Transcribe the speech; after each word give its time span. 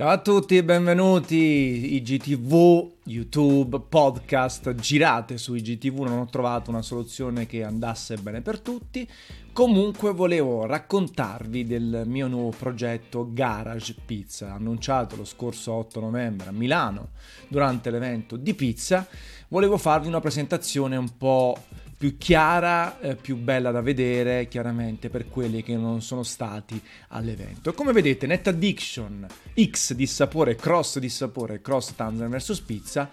Ciao 0.00 0.08
a 0.08 0.16
tutti 0.16 0.56
e 0.56 0.64
benvenuti 0.64 1.36
IGTV, 1.96 2.92
YouTube, 3.04 3.80
podcast, 3.86 4.74
girate 4.76 5.36
su 5.36 5.52
IGTV, 5.52 5.98
non 6.04 6.20
ho 6.20 6.24
trovato 6.24 6.70
una 6.70 6.80
soluzione 6.80 7.44
che 7.44 7.62
andasse 7.62 8.16
bene 8.16 8.40
per 8.40 8.60
tutti. 8.60 9.06
Comunque 9.52 10.14
volevo 10.14 10.64
raccontarvi 10.64 11.66
del 11.66 12.04
mio 12.06 12.28
nuovo 12.28 12.48
progetto 12.48 13.28
Garage 13.30 13.94
Pizza, 14.02 14.54
annunciato 14.54 15.16
lo 15.16 15.26
scorso 15.26 15.74
8 15.74 16.00
novembre 16.00 16.48
a 16.48 16.52
Milano 16.52 17.10
durante 17.46 17.90
l'evento 17.90 18.36
di 18.36 18.54
pizza. 18.54 19.06
Volevo 19.48 19.76
farvi 19.76 20.08
una 20.08 20.20
presentazione 20.20 20.96
un 20.96 21.14
po' 21.18 21.58
più 22.00 22.16
chiara, 22.16 22.98
eh, 22.98 23.14
più 23.14 23.36
bella 23.36 23.70
da 23.70 23.82
vedere, 23.82 24.48
chiaramente 24.48 25.10
per 25.10 25.28
quelli 25.28 25.62
che 25.62 25.76
non 25.76 26.00
sono 26.00 26.22
stati 26.22 26.80
all'evento. 27.08 27.74
Come 27.74 27.92
vedete, 27.92 28.26
Net 28.26 28.46
Addiction, 28.46 29.26
X 29.62 29.92
di 29.92 30.06
sapore, 30.06 30.56
Cross 30.56 30.98
di 30.98 31.10
sapore, 31.10 31.60
Cross 31.60 31.96
Tanzania 31.96 32.38
vs 32.38 32.60
Pizza, 32.60 33.10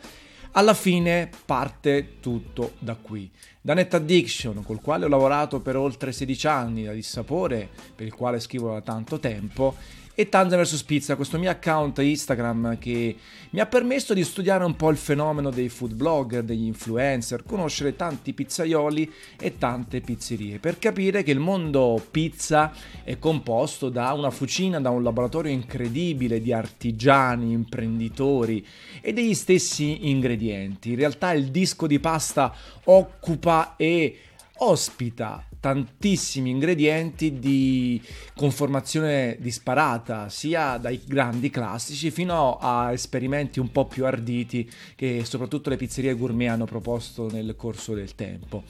alla 0.52 0.74
fine 0.74 1.30
parte 1.44 2.22
tutto 2.22 2.76
da 2.80 2.96
qui. 2.96 3.30
Da 3.60 3.74
Net 3.74 3.94
Addiction, 3.94 4.64
col 4.64 4.80
quale 4.80 5.04
ho 5.04 5.10
lavorato 5.10 5.60
per 5.60 5.76
oltre 5.76 6.14
16 6.14 6.48
anni, 6.48 6.86
da 6.86 6.94
Dissapore, 6.94 7.68
per 7.94 8.06
il 8.06 8.14
quale 8.14 8.40
scrivo 8.40 8.72
da 8.72 8.80
tanto 8.80 9.20
tempo, 9.20 9.76
e 10.20 10.30
Tanza 10.30 10.58
vs 10.58 10.82
Pizza, 10.82 11.16
questo 11.16 11.38
mio 11.38 11.52
account 11.52 12.00
Instagram 12.00 12.80
che 12.80 13.16
mi 13.52 13.60
ha 13.60 13.68
permesso 13.68 14.16
di 14.16 14.24
studiare 14.24 14.64
un 14.64 14.76
po' 14.76 14.90
il 14.90 14.98
fenomeno 14.98 15.52
dei 15.52 15.70
food 15.70 15.94
blogger, 15.94 16.42
degli 16.42 16.66
influencer, 16.66 17.44
conoscere 17.44 17.96
tanti 17.96 18.34
pizzaioli 18.34 19.14
e 19.40 19.60
tante 19.60 20.02
pizzerie, 20.02 20.58
per 20.58 20.80
capire 20.80 21.22
che 21.22 21.30
il 21.30 21.38
mondo 21.38 22.04
pizza 22.10 22.74
è 23.04 23.20
composto 23.20 23.90
da 23.90 24.12
una 24.14 24.32
fucina, 24.32 24.82
da 24.82 24.90
un 24.90 25.04
laboratorio 25.04 25.52
incredibile 25.52 26.42
di 26.42 26.52
artigiani, 26.52 27.52
imprenditori 27.52 28.66
e 29.02 29.14
degli 29.14 29.36
stessi 29.36 30.10
ingredienti. 30.10 30.90
In 30.90 30.96
realtà 30.96 31.32
il 31.34 31.52
disco 31.52 31.86
di 31.86 32.00
pasta 32.00 32.52
occupa 32.86 33.76
e 33.76 34.18
ospita 34.56 35.47
tantissimi 35.60 36.50
ingredienti 36.50 37.40
di 37.40 38.02
conformazione 38.36 39.38
disparata, 39.40 40.30
sia 40.30 40.78
dai 40.78 41.02
grandi 41.06 41.50
classici 41.50 42.12
fino 42.12 42.58
a 42.60 42.92
esperimenti 42.92 43.60
un 43.60 43.72
po' 43.72 43.86
più 43.86 44.06
arditi 44.06 44.70
che 44.96 45.24
soprattutto 45.26 45.70
le 45.70 45.78
pizzerie 45.78 46.14
gourmet 46.14 46.50
hanno 46.50 46.66
proposto 46.66 47.30
nel 47.32 47.56
corso 47.56 47.94
del 47.94 48.16
tempo. 48.16 48.64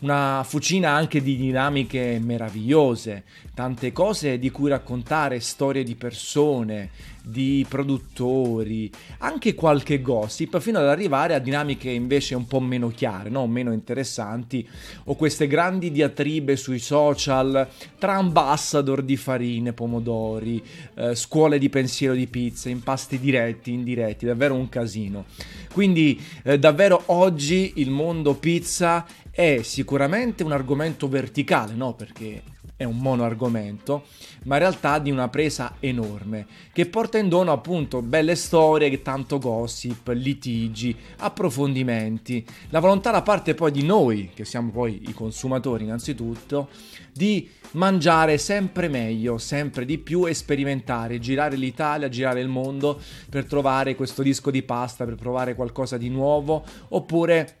Una 0.00 0.42
fucina 0.48 0.92
anche 0.92 1.20
di 1.20 1.36
dinamiche 1.36 2.18
meravigliose, 2.24 3.24
tante 3.52 3.92
cose 3.92 4.38
di 4.38 4.50
cui 4.50 4.70
raccontare, 4.70 5.40
storie 5.40 5.84
di 5.84 5.94
persone, 5.94 6.88
di 7.22 7.66
produttori, 7.68 8.90
anche 9.18 9.54
qualche 9.54 10.00
gossip, 10.00 10.58
fino 10.58 10.78
ad 10.78 10.88
arrivare 10.88 11.34
a 11.34 11.38
dinamiche 11.38 11.90
invece 11.90 12.34
un 12.34 12.46
po' 12.46 12.60
meno 12.60 12.88
chiare, 12.88 13.28
no? 13.28 13.46
meno 13.46 13.72
interessanti, 13.72 14.66
o 15.04 15.14
queste 15.16 15.46
grandi 15.46 15.90
diatribe 15.90 16.56
sui 16.56 16.78
social 16.78 17.68
tra 17.98 18.14
ambassador 18.14 19.02
di 19.02 19.18
farine, 19.18 19.74
pomodori, 19.74 20.62
eh, 20.94 21.14
scuole 21.14 21.58
di 21.58 21.68
pensiero 21.68 22.14
di 22.14 22.26
pizza, 22.26 22.70
impasti 22.70 23.18
diretti, 23.18 23.72
indiretti, 23.72 24.24
davvero 24.24 24.54
un 24.54 24.70
casino. 24.70 25.26
Quindi 25.72 26.20
eh, 26.42 26.58
davvero 26.58 27.02
oggi 27.06 27.74
il 27.76 27.90
mondo 27.90 28.34
pizza 28.34 29.06
è 29.30 29.60
sicuramente 29.62 30.42
un 30.42 30.52
argomento 30.52 31.08
verticale, 31.08 31.74
no? 31.74 31.94
Perché 31.94 32.42
è 32.80 32.84
un 32.84 32.96
mono 32.96 33.24
argomento, 33.24 34.04
ma 34.44 34.54
in 34.54 34.62
realtà 34.62 34.98
di 34.98 35.10
una 35.10 35.28
presa 35.28 35.76
enorme, 35.80 36.46
che 36.72 36.86
porta 36.86 37.18
in 37.18 37.28
dono 37.28 37.52
appunto 37.52 38.00
belle 38.00 38.34
storie, 38.34 39.02
tanto 39.02 39.38
gossip, 39.38 40.08
litigi, 40.14 40.96
approfondimenti, 41.18 42.42
la 42.70 42.80
volontà 42.80 43.10
da 43.10 43.20
parte 43.20 43.52
poi 43.52 43.70
di 43.70 43.82
noi, 43.82 44.30
che 44.34 44.46
siamo 44.46 44.70
poi 44.70 45.02
i 45.08 45.12
consumatori 45.12 45.84
innanzitutto, 45.84 46.70
di 47.12 47.50
mangiare 47.72 48.38
sempre 48.38 48.88
meglio, 48.88 49.36
sempre 49.36 49.84
di 49.84 49.98
più 49.98 50.26
e 50.26 50.32
sperimentare, 50.32 51.18
girare 51.18 51.56
l'Italia, 51.56 52.08
girare 52.08 52.40
il 52.40 52.48
mondo 52.48 52.98
per 53.28 53.44
trovare 53.44 53.94
questo 53.94 54.22
disco 54.22 54.50
di 54.50 54.62
pasta, 54.62 55.04
per 55.04 55.16
provare 55.16 55.54
qualcosa 55.54 55.98
di 55.98 56.08
nuovo, 56.08 56.64
oppure 56.88 57.59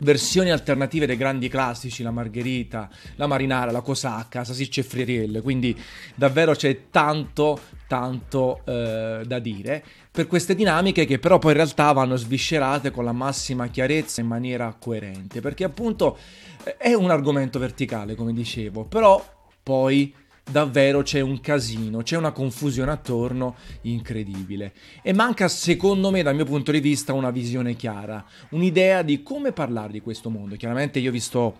versioni 0.00 0.50
alternative 0.50 1.06
dei 1.06 1.16
grandi 1.16 1.48
classici, 1.48 2.02
la 2.02 2.10
margherita, 2.10 2.88
la 3.16 3.26
marinara, 3.26 3.70
la 3.70 3.80
cosacca, 3.80 4.44
salsicce 4.44 4.80
e 4.80 4.84
friarielle, 4.84 5.40
quindi 5.40 5.78
davvero 6.14 6.54
c'è 6.54 6.90
tanto, 6.90 7.58
tanto 7.86 8.60
eh, 8.64 9.22
da 9.24 9.38
dire 9.38 9.84
per 10.16 10.26
queste 10.26 10.54
dinamiche 10.54 11.04
che 11.04 11.18
però 11.18 11.38
poi 11.38 11.50
in 11.50 11.58
realtà 11.58 11.92
vanno 11.92 12.16
sviscerate 12.16 12.90
con 12.90 13.04
la 13.04 13.12
massima 13.12 13.66
chiarezza 13.68 14.22
in 14.22 14.26
maniera 14.26 14.74
coerente, 14.78 15.40
perché 15.40 15.62
appunto 15.62 16.16
eh, 16.64 16.76
è 16.78 16.94
un 16.94 17.10
argomento 17.10 17.58
verticale, 17.58 18.14
come 18.14 18.32
dicevo, 18.32 18.84
però 18.84 19.22
poi 19.62 20.14
davvero 20.48 21.02
c'è 21.02 21.20
un 21.20 21.40
casino, 21.40 22.02
c'è 22.02 22.16
una 22.16 22.30
confusione 22.30 22.92
attorno 22.92 23.56
incredibile. 23.82 24.72
E 25.02 25.12
manca, 25.12 25.48
secondo 25.48 26.10
me, 26.10 26.22
dal 26.22 26.34
mio 26.34 26.44
punto 26.44 26.70
di 26.70 26.80
vista, 26.80 27.12
una 27.12 27.30
visione 27.30 27.74
chiara, 27.74 28.24
un'idea 28.50 29.02
di 29.02 29.22
come 29.22 29.52
parlare 29.52 29.92
di 29.92 30.00
questo 30.00 30.30
mondo. 30.30 30.56
Chiaramente 30.56 31.00
io 31.00 31.10
vi 31.10 31.20
sto 31.20 31.58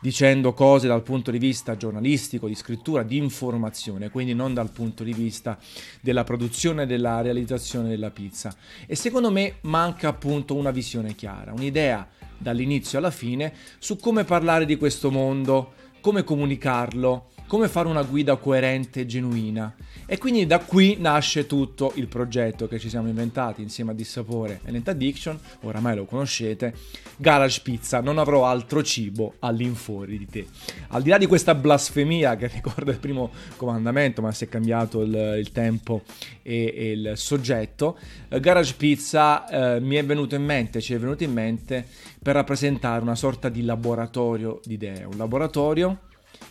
dicendo 0.00 0.52
cose 0.52 0.88
dal 0.88 1.02
punto 1.02 1.30
di 1.30 1.38
vista 1.38 1.76
giornalistico, 1.76 2.48
di 2.48 2.54
scrittura, 2.54 3.02
di 3.02 3.16
informazione, 3.16 4.10
quindi 4.10 4.34
non 4.34 4.52
dal 4.52 4.70
punto 4.70 5.04
di 5.04 5.12
vista 5.12 5.58
della 6.00 6.24
produzione 6.24 6.82
e 6.82 6.86
della 6.86 7.20
realizzazione 7.20 7.88
della 7.88 8.10
pizza. 8.10 8.54
E 8.86 8.96
secondo 8.96 9.30
me 9.30 9.56
manca 9.62 10.08
appunto 10.08 10.54
una 10.54 10.72
visione 10.72 11.14
chiara, 11.14 11.52
un'idea 11.52 12.06
dall'inizio 12.36 12.98
alla 12.98 13.10
fine 13.12 13.54
su 13.78 13.96
come 13.96 14.24
parlare 14.24 14.66
di 14.66 14.76
questo 14.76 15.10
mondo, 15.10 15.72
come 16.00 16.24
comunicarlo, 16.24 17.28
come 17.46 17.68
fare 17.68 17.88
una 17.88 18.02
guida 18.02 18.36
coerente 18.36 19.00
e 19.00 19.06
genuina. 19.06 19.74
E 20.06 20.18
quindi 20.18 20.46
da 20.46 20.58
qui 20.58 20.96
nasce 20.98 21.46
tutto 21.46 21.92
il 21.96 22.08
progetto 22.08 22.66
che 22.68 22.78
ci 22.78 22.88
siamo 22.88 23.08
inventati 23.08 23.62
insieme 23.62 23.92
a 23.92 23.94
Dissapore 23.94 24.60
e 24.64 24.70
Net 24.70 24.88
Addiction, 24.88 25.38
oramai 25.62 25.96
lo 25.96 26.04
conoscete, 26.04 26.74
Garage 27.16 27.60
Pizza, 27.62 28.00
non 28.00 28.18
avrò 28.18 28.44
altro 28.44 28.82
cibo 28.82 29.34
all'infuori 29.38 30.18
di 30.18 30.26
te. 30.26 30.46
Al 30.88 31.02
di 31.02 31.08
là 31.08 31.16
di 31.16 31.26
questa 31.26 31.54
blasfemia 31.54 32.36
che 32.36 32.48
ricorda 32.52 32.90
il 32.90 32.98
primo 32.98 33.30
comandamento, 33.56 34.20
ma 34.20 34.32
si 34.32 34.44
è 34.44 34.48
cambiato 34.48 35.00
il, 35.00 35.36
il 35.38 35.52
tempo 35.52 36.02
e, 36.42 36.74
e, 36.76 36.90
il 36.90 37.12
soggetto, 37.14 37.98
eh, 38.28 38.40
Garage 38.40 38.74
Pizza 38.76 39.76
eh, 39.76 39.80
mi 39.80 39.96
è 39.96 40.04
venuto 40.04 40.34
in 40.34 40.44
mente, 40.44 40.80
ci 40.82 40.92
è 40.92 40.98
venuto 40.98 41.24
in 41.24 41.32
mente 41.32 41.86
per 42.22 42.34
rappresentare 42.34 43.00
una 43.00 43.14
sorta 43.14 43.48
di 43.48 43.62
laboratorio 43.62 44.60
di 44.64 44.74
idee, 44.74 45.04
un 45.04 45.16
laboratorio 45.16 45.98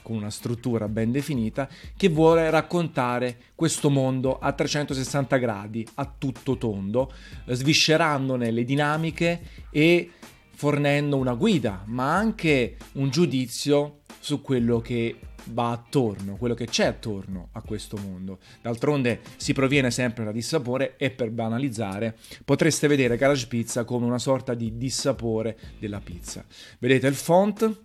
con 0.02 0.16
una 0.16 0.30
struttura 0.30 0.88
ben 0.88 1.12
definita, 1.12 1.68
che 1.96 2.10
vuole 2.10 2.50
raccontare 2.50 3.38
questo 3.56 3.90
mondo 3.90 4.40
a 4.40 4.52
360 4.52 5.38
gradi, 5.38 5.88
a 5.96 6.12
tutto 6.18 6.58
tondo, 6.58 7.12
sviscerandone 7.46 8.52
le 8.52 8.64
dinamiche 8.64 9.42
e 9.70 10.12
fornendo 10.56 11.18
una 11.18 11.34
guida, 11.34 11.84
ma 11.88 12.16
anche 12.16 12.78
un 12.94 13.10
giudizio 13.10 14.02
su 14.20 14.42
quello 14.42 14.80
che 14.80 15.18
va 15.48 15.72
attorno, 15.72 16.36
quello 16.38 16.54
che 16.54 16.66
c'è 16.66 16.86
attorno 16.86 17.50
a 17.54 17.62
questo 17.62 17.98
mondo. 17.98 18.40
D'altronde 18.62 19.22
si 19.36 19.54
proviene 19.54 19.92
sempre 19.92 20.24
da 20.24 20.32
dissapore 20.32 20.96
e 20.98 21.12
per 21.12 21.32
banalizzare 21.32 22.18
potreste 22.46 22.88
vedere 22.88 23.18
Garage 23.18 23.48
Pizza 23.48 23.84
come 23.84 24.06
una 24.06 24.20
sorta 24.20 24.54
di 24.54 24.78
dissapore 24.78 25.58
della 25.80 26.00
pizza. 26.00 26.46
Vedete 26.80 27.08
il 27.08 27.16
font? 27.16 27.82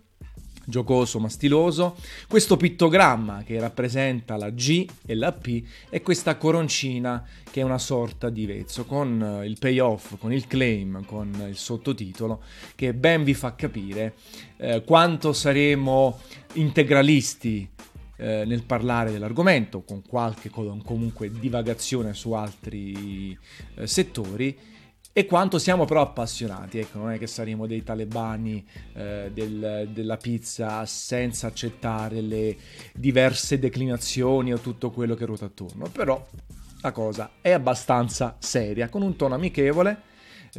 Giocoso 0.69 1.19
ma 1.19 1.27
stiloso, 1.29 1.97
questo 2.27 2.55
pittogramma 2.55 3.43
che 3.43 3.59
rappresenta 3.59 4.37
la 4.37 4.49
G 4.49 4.85
e 5.05 5.15
la 5.15 5.31
P 5.31 5.63
e 5.89 6.01
questa 6.01 6.37
coroncina 6.37 7.25
che 7.51 7.61
è 7.61 7.63
una 7.63 7.79
sorta 7.79 8.29
di 8.29 8.45
vezzo 8.45 8.85
con 8.85 9.21
eh, 9.41 9.45
il 9.45 9.57
payoff, 9.59 10.17
con 10.17 10.31
il 10.31 10.47
claim, 10.47 11.03
con 11.05 11.45
il 11.49 11.57
sottotitolo 11.57 12.41
che 12.75 12.93
ben 12.93 13.23
vi 13.23 13.33
fa 13.33 13.55
capire 13.55 14.13
eh, 14.57 14.83
quanto 14.85 15.33
saremo 15.33 16.19
integralisti 16.53 17.69
eh, 18.17 18.43
nel 18.45 18.63
parlare 18.63 19.11
dell'argomento, 19.11 19.81
con 19.81 20.01
qualche 20.05 20.49
comunque 20.49 21.31
divagazione 21.31 22.13
su 22.13 22.33
altri 22.33 23.37
eh, 23.75 23.87
settori 23.87 24.57
e 25.19 25.25
quanto 25.25 25.59
siamo 25.59 25.83
però 25.83 25.99
appassionati, 25.99 26.79
ecco, 26.79 26.99
non 26.99 27.11
è 27.11 27.17
che 27.17 27.27
saremo 27.27 27.67
dei 27.67 27.83
talebani 27.83 28.65
eh, 28.93 29.29
del, 29.33 29.89
della 29.91 30.15
pizza 30.15 30.85
senza 30.85 31.47
accettare 31.47 32.21
le 32.21 32.55
diverse 32.93 33.59
declinazioni 33.59 34.53
o 34.53 34.59
tutto 34.59 34.91
quello 34.91 35.15
che 35.15 35.25
ruota 35.25 35.43
attorno, 35.43 35.89
però 35.91 36.25
la 36.79 36.91
cosa 36.93 37.31
è 37.41 37.51
abbastanza 37.51 38.37
seria, 38.39 38.87
con 38.87 39.01
un 39.01 39.17
tono 39.17 39.35
amichevole, 39.35 40.03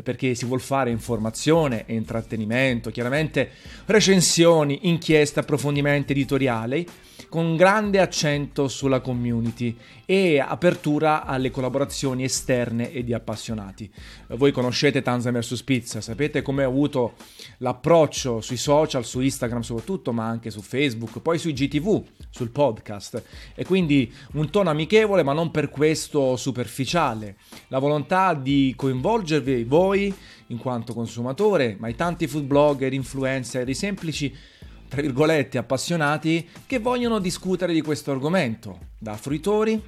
perché 0.05 0.35
si 0.35 0.45
vuol 0.45 0.61
fare 0.61 0.91
informazione 0.91 1.87
e 1.87 1.95
intrattenimento, 1.95 2.91
chiaramente 2.91 3.53
recensioni, 3.87 4.89
inchieste, 4.89 5.41
approfondimenti 5.41 6.13
editoriali 6.13 6.87
con 7.31 7.55
grande 7.57 8.01
accento 8.01 8.67
sulla 8.67 9.01
community 9.01 9.75
e 10.05 10.41
apertura 10.41 11.25
alle 11.25 11.53
collaborazioni 11.53 12.25
esterne 12.25 12.91
e 12.91 13.05
di 13.05 13.15
appassionati. 13.15 13.89
Voi 14.31 14.51
conoscete 14.51 15.01
Tanzan 15.01 15.35
vs 15.35 15.63
Pizza, 15.63 16.01
sapete 16.01 16.43
come 16.43 16.65
ho 16.65 16.69
avuto 16.69 17.15
l'approccio 17.59 18.41
sui 18.41 18.57
social, 18.57 19.05
su 19.05 19.21
Instagram 19.21 19.61
soprattutto, 19.61 20.13
ma 20.13 20.27
anche 20.27 20.51
su 20.51 20.61
Facebook, 20.61 21.21
poi 21.21 21.39
sui 21.39 21.53
GTV, 21.53 22.05
sul 22.31 22.51
podcast 22.51 23.23
e 23.55 23.65
quindi 23.65 24.13
un 24.33 24.51
tono 24.51 24.71
amichevole 24.71 25.23
ma 25.23 25.33
non 25.33 25.53
per 25.53 25.71
questo 25.71 26.37
superficiale. 26.37 27.37
La 27.69 27.79
volontà 27.79 28.35
di 28.35 28.75
coinvolgervi 28.77 29.63
voi 29.63 30.13
in 30.49 30.59
quanto 30.59 30.95
consumatore, 30.95 31.77
ma 31.79 31.87
i 31.87 31.95
tanti 31.95 32.27
food 32.27 32.43
blogger, 32.43 32.93
influencer, 32.93 33.69
i 33.69 33.75
semplici 33.75 34.37
tra 34.91 35.03
virgolette, 35.03 35.57
appassionati 35.57 36.49
che 36.67 36.81
vogliono 36.81 37.21
discutere 37.21 37.73
di 37.73 37.81
questo 37.81 38.11
argomento, 38.11 38.89
da 38.99 39.17
fruitori, 39.17 39.81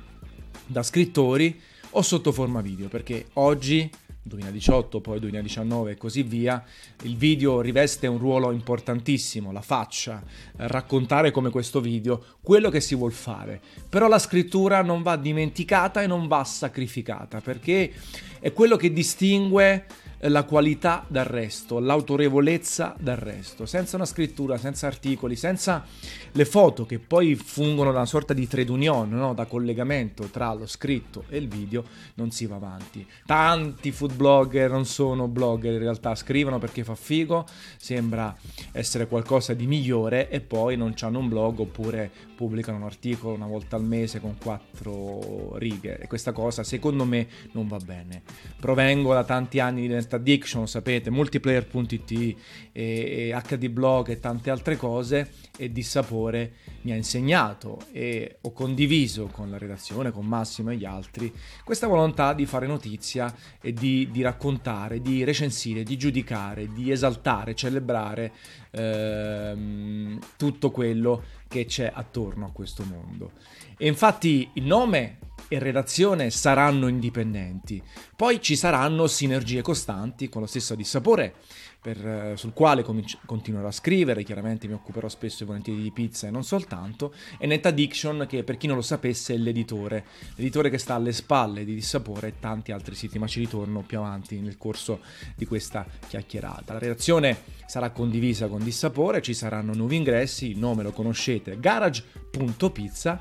da 0.64 0.84
scrittori 0.84 1.60
o 1.90 2.02
sotto 2.02 2.30
forma 2.30 2.60
video, 2.60 2.86
perché 2.86 3.26
oggi 3.32 3.90
2018, 4.22 5.00
poi 5.00 5.18
2019 5.18 5.90
e 5.90 5.96
così 5.96 6.22
via, 6.22 6.64
il 7.02 7.16
video 7.16 7.60
riveste 7.60 8.06
un 8.06 8.18
ruolo 8.18 8.52
importantissimo, 8.52 9.50
la 9.50 9.60
faccia, 9.60 10.22
raccontare 10.58 11.32
come 11.32 11.50
questo 11.50 11.80
video, 11.80 12.24
quello 12.40 12.70
che 12.70 12.80
si 12.80 12.94
vuol 12.94 13.12
fare. 13.12 13.60
Però 13.88 14.06
la 14.06 14.20
scrittura 14.20 14.82
non 14.82 15.02
va 15.02 15.16
dimenticata 15.16 16.00
e 16.00 16.06
non 16.06 16.28
va 16.28 16.44
sacrificata, 16.44 17.40
perché 17.40 17.92
è 18.38 18.52
quello 18.52 18.76
che 18.76 18.92
distingue 18.92 19.86
la 20.28 20.44
qualità 20.44 21.04
dal 21.08 21.24
resto, 21.24 21.78
l'autorevolezza 21.78 22.94
dal 22.98 23.16
resto. 23.16 23.66
Senza 23.66 23.96
una 23.96 24.04
scrittura, 24.04 24.56
senza 24.56 24.86
articoli, 24.86 25.36
senza 25.36 25.84
le 26.32 26.44
foto 26.44 26.86
che 26.86 26.98
poi 26.98 27.34
fungono 27.34 27.90
da 27.90 27.98
una 27.98 28.06
sorta 28.06 28.32
di 28.32 28.46
trade 28.46 28.70
union, 28.70 29.08
no? 29.10 29.34
da 29.34 29.46
collegamento 29.46 30.24
tra 30.24 30.52
lo 30.52 30.66
scritto 30.66 31.24
e 31.28 31.38
il 31.38 31.48
video, 31.48 31.84
non 32.14 32.30
si 32.30 32.46
va 32.46 32.56
avanti. 32.56 33.06
Tanti 33.26 33.90
food 33.90 34.14
blogger 34.14 34.70
non 34.70 34.84
sono 34.84 35.26
blogger, 35.28 35.72
in 35.72 35.78
realtà 35.78 36.14
scrivono 36.14 36.58
perché 36.58 36.84
fa 36.84 36.94
figo, 36.94 37.46
sembra 37.76 38.34
essere 38.72 39.06
qualcosa 39.06 39.54
di 39.54 39.66
migliore 39.66 40.28
e 40.28 40.40
poi 40.40 40.76
non 40.76 40.94
hanno 41.00 41.18
un 41.18 41.28
blog 41.28 41.60
oppure 41.60 42.10
pubblicano 42.36 42.78
un 42.78 42.84
articolo 42.84 43.34
una 43.34 43.46
volta 43.46 43.76
al 43.76 43.84
mese 43.84 44.20
con 44.20 44.36
quattro 44.36 45.56
righe 45.58 45.98
e 45.98 46.06
questa 46.06 46.32
cosa 46.32 46.62
secondo 46.62 47.04
me 47.04 47.26
non 47.52 47.66
va 47.68 47.78
bene. 47.78 48.22
Provengo 48.58 49.12
da 49.12 49.24
tanti 49.24 49.60
anni 49.60 49.82
di 49.82 49.88
Net 50.12 50.14
Addiction, 50.14 50.68
sapete, 50.68 51.10
multiplayer.it, 51.10 52.10
e, 52.10 52.36
e 52.72 53.40
HD 53.42 53.68
Blog 53.68 54.08
e 54.08 54.20
tante 54.20 54.50
altre 54.50 54.76
cose 54.76 55.30
e 55.56 55.70
di 55.72 55.82
sapore 55.82 56.52
mi 56.82 56.92
ha 56.92 56.96
insegnato. 56.96 57.78
E 57.92 58.38
ho 58.42 58.52
condiviso 58.52 59.26
con 59.26 59.50
la 59.50 59.58
redazione, 59.58 60.10
con 60.10 60.26
Massimo 60.26 60.70
e 60.70 60.76
gli 60.76 60.84
altri 60.84 61.32
questa 61.64 61.86
volontà 61.86 62.32
di 62.34 62.46
fare 62.46 62.66
notizia 62.66 63.34
e 63.60 63.72
di, 63.72 64.08
di 64.10 64.22
raccontare, 64.22 65.00
di 65.00 65.24
recensire, 65.24 65.82
di 65.82 65.96
giudicare, 65.96 66.72
di 66.72 66.90
esaltare, 66.90 67.54
celebrare 67.54 68.32
ehm, 68.70 70.18
tutto 70.36 70.70
quello 70.70 71.40
che 71.52 71.66
c'è 71.66 71.92
attorno 71.94 72.46
a 72.46 72.50
questo 72.50 72.82
mondo. 72.84 73.32
E 73.76 73.86
infatti 73.86 74.48
il 74.54 74.64
nome 74.64 75.18
e 75.48 75.58
redazione 75.58 76.30
saranno 76.30 76.88
indipendenti. 76.88 77.82
Poi 78.16 78.40
ci 78.40 78.56
saranno 78.56 79.06
sinergie 79.06 79.60
costanti 79.60 80.30
con 80.30 80.40
lo 80.40 80.46
stesso 80.46 80.74
dissapore, 80.74 81.34
per, 81.82 82.06
eh, 82.06 82.36
sul 82.36 82.52
quale 82.52 82.84
cominci- 82.84 83.18
continuerò 83.26 83.66
a 83.66 83.72
scrivere, 83.72 84.22
chiaramente 84.22 84.68
mi 84.68 84.74
occuperò 84.74 85.08
spesso 85.08 85.42
e 85.42 85.46
volentieri 85.46 85.82
di 85.82 85.90
pizza 85.90 86.28
e 86.28 86.30
non 86.30 86.44
soltanto, 86.44 87.12
e 87.38 87.46
Net 87.46 87.66
Addiction 87.66 88.24
che 88.28 88.44
per 88.44 88.56
chi 88.56 88.68
non 88.68 88.76
lo 88.76 88.82
sapesse 88.82 89.34
è 89.34 89.36
l'editore, 89.36 90.04
l'editore 90.36 90.70
che 90.70 90.78
sta 90.78 90.94
alle 90.94 91.12
spalle 91.12 91.64
di 91.64 91.74
Dissapore 91.74 92.28
e 92.28 92.34
tanti 92.38 92.70
altri 92.70 92.94
siti, 92.94 93.18
ma 93.18 93.26
ci 93.26 93.40
ritorno 93.40 93.82
più 93.82 93.98
avanti 93.98 94.38
nel 94.38 94.56
corso 94.58 95.00
di 95.34 95.44
questa 95.44 95.84
chiacchierata. 96.06 96.74
La 96.74 96.78
redazione 96.78 97.36
sarà 97.66 97.90
condivisa 97.90 98.46
con 98.46 98.62
Dissapore, 98.62 99.20
ci 99.20 99.34
saranno 99.34 99.74
nuovi 99.74 99.96
ingressi, 99.96 100.50
il 100.50 100.58
nome 100.58 100.84
lo 100.84 100.92
conoscete, 100.92 101.58
garage.pizza 101.58 103.20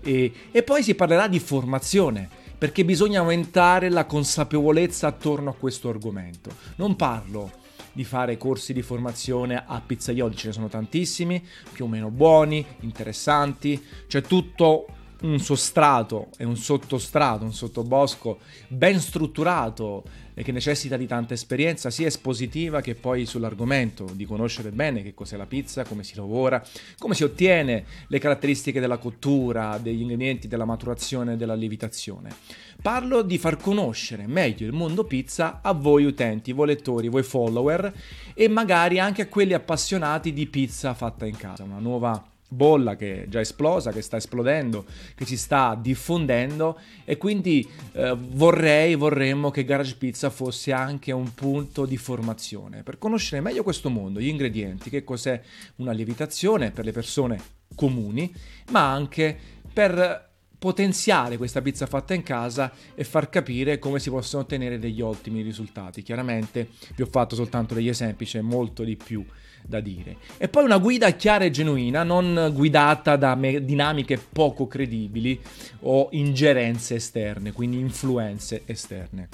e, 0.00 0.32
e 0.50 0.62
poi 0.64 0.82
si 0.82 0.96
parlerà 0.96 1.28
di 1.28 1.38
formazione, 1.38 2.28
perché 2.58 2.84
bisogna 2.84 3.20
aumentare 3.20 3.88
la 3.88 4.04
consapevolezza 4.04 5.06
attorno 5.06 5.50
a 5.50 5.54
questo 5.54 5.88
argomento. 5.88 6.50
Non 6.76 6.96
parlo 6.96 7.58
di 7.92 8.04
fare 8.04 8.36
corsi 8.36 8.72
di 8.72 8.82
formazione 8.82 9.62
a 9.66 9.80
pizzaioli, 9.84 10.36
ce 10.36 10.48
ne 10.48 10.52
sono 10.52 10.68
tantissimi, 10.68 11.44
più 11.72 11.84
o 11.84 11.88
meno 11.88 12.10
buoni, 12.10 12.64
interessanti, 12.80 13.82
c'è 14.06 14.22
tutto 14.22 14.86
un 15.22 15.38
sostrato 15.38 16.28
e 16.38 16.44
un 16.44 16.56
sottostrato, 16.56 17.44
un 17.44 17.52
sottobosco 17.52 18.38
ben 18.68 18.98
strutturato 19.00 20.04
e 20.34 20.42
che 20.42 20.52
necessita 20.52 20.96
di 20.96 21.06
tanta 21.06 21.34
esperienza 21.34 21.90
sia 21.90 22.06
espositiva 22.06 22.80
che 22.80 22.94
poi 22.94 23.26
sull'argomento, 23.26 24.08
di 24.14 24.24
conoscere 24.24 24.70
bene 24.70 25.02
che 25.02 25.12
cos'è 25.12 25.36
la 25.36 25.46
pizza, 25.46 25.84
come 25.84 26.02
si 26.02 26.14
lavora, 26.14 26.64
come 26.98 27.14
si 27.14 27.24
ottiene 27.24 27.84
le 28.06 28.18
caratteristiche 28.18 28.80
della 28.80 28.96
cottura, 28.96 29.78
degli 29.78 30.00
ingredienti, 30.00 30.48
della 30.48 30.64
maturazione 30.64 31.36
della 31.36 31.54
lievitazione. 31.54 32.34
Parlo 32.80 33.20
di 33.20 33.36
far 33.36 33.58
conoscere 33.58 34.26
meglio 34.26 34.66
il 34.66 34.72
mondo 34.72 35.04
pizza 35.04 35.60
a 35.62 35.72
voi 35.72 36.04
utenti, 36.04 36.52
voi 36.52 36.68
lettori, 36.68 37.08
voi 37.08 37.22
follower 37.22 37.92
e 38.32 38.48
magari 38.48 38.98
anche 38.98 39.22
a 39.22 39.26
quelli 39.26 39.52
appassionati 39.52 40.32
di 40.32 40.46
pizza 40.46 40.94
fatta 40.94 41.26
in 41.26 41.36
casa, 41.36 41.64
una 41.64 41.78
nuova 41.78 42.29
bolla 42.52 42.96
che 42.96 43.22
è 43.24 43.28
già 43.28 43.40
esplosa, 43.40 43.92
che 43.92 44.02
sta 44.02 44.16
esplodendo, 44.16 44.84
che 45.14 45.24
si 45.24 45.36
sta 45.36 45.78
diffondendo 45.80 46.78
e 47.04 47.16
quindi 47.16 47.66
eh, 47.92 48.16
vorrei, 48.18 48.96
vorremmo 48.96 49.50
che 49.50 49.64
Garage 49.64 49.96
Pizza 49.96 50.30
fosse 50.30 50.72
anche 50.72 51.12
un 51.12 51.32
punto 51.32 51.86
di 51.86 51.96
formazione 51.96 52.82
per 52.82 52.98
conoscere 52.98 53.40
meglio 53.40 53.62
questo 53.62 53.88
mondo, 53.88 54.20
gli 54.20 54.28
ingredienti, 54.28 54.90
che 54.90 55.04
cos'è 55.04 55.40
una 55.76 55.92
lievitazione 55.92 56.70
per 56.72 56.84
le 56.84 56.92
persone 56.92 57.40
comuni, 57.74 58.34
ma 58.70 58.92
anche 58.92 59.38
per 59.72 60.29
potenziare 60.60 61.38
questa 61.38 61.62
pizza 61.62 61.86
fatta 61.86 62.12
in 62.12 62.22
casa 62.22 62.70
e 62.94 63.02
far 63.02 63.30
capire 63.30 63.78
come 63.78 63.98
si 63.98 64.10
possono 64.10 64.42
ottenere 64.42 64.78
degli 64.78 65.00
ottimi 65.00 65.40
risultati. 65.40 66.02
Chiaramente 66.02 66.68
vi 66.94 67.02
ho 67.02 67.06
fatto 67.06 67.34
soltanto 67.34 67.72
degli 67.72 67.88
esempi, 67.88 68.26
c'è 68.26 68.42
molto 68.42 68.84
di 68.84 68.94
più 68.94 69.24
da 69.62 69.80
dire. 69.80 70.18
E 70.36 70.48
poi 70.48 70.64
una 70.64 70.76
guida 70.76 71.10
chiara 71.12 71.44
e 71.44 71.50
genuina, 71.50 72.02
non 72.02 72.50
guidata 72.52 73.16
da 73.16 73.34
me- 73.36 73.64
dinamiche 73.64 74.18
poco 74.18 74.66
credibili 74.66 75.40
o 75.80 76.08
ingerenze 76.12 76.96
esterne, 76.96 77.52
quindi 77.52 77.78
influenze 77.78 78.62
esterne. 78.66 79.28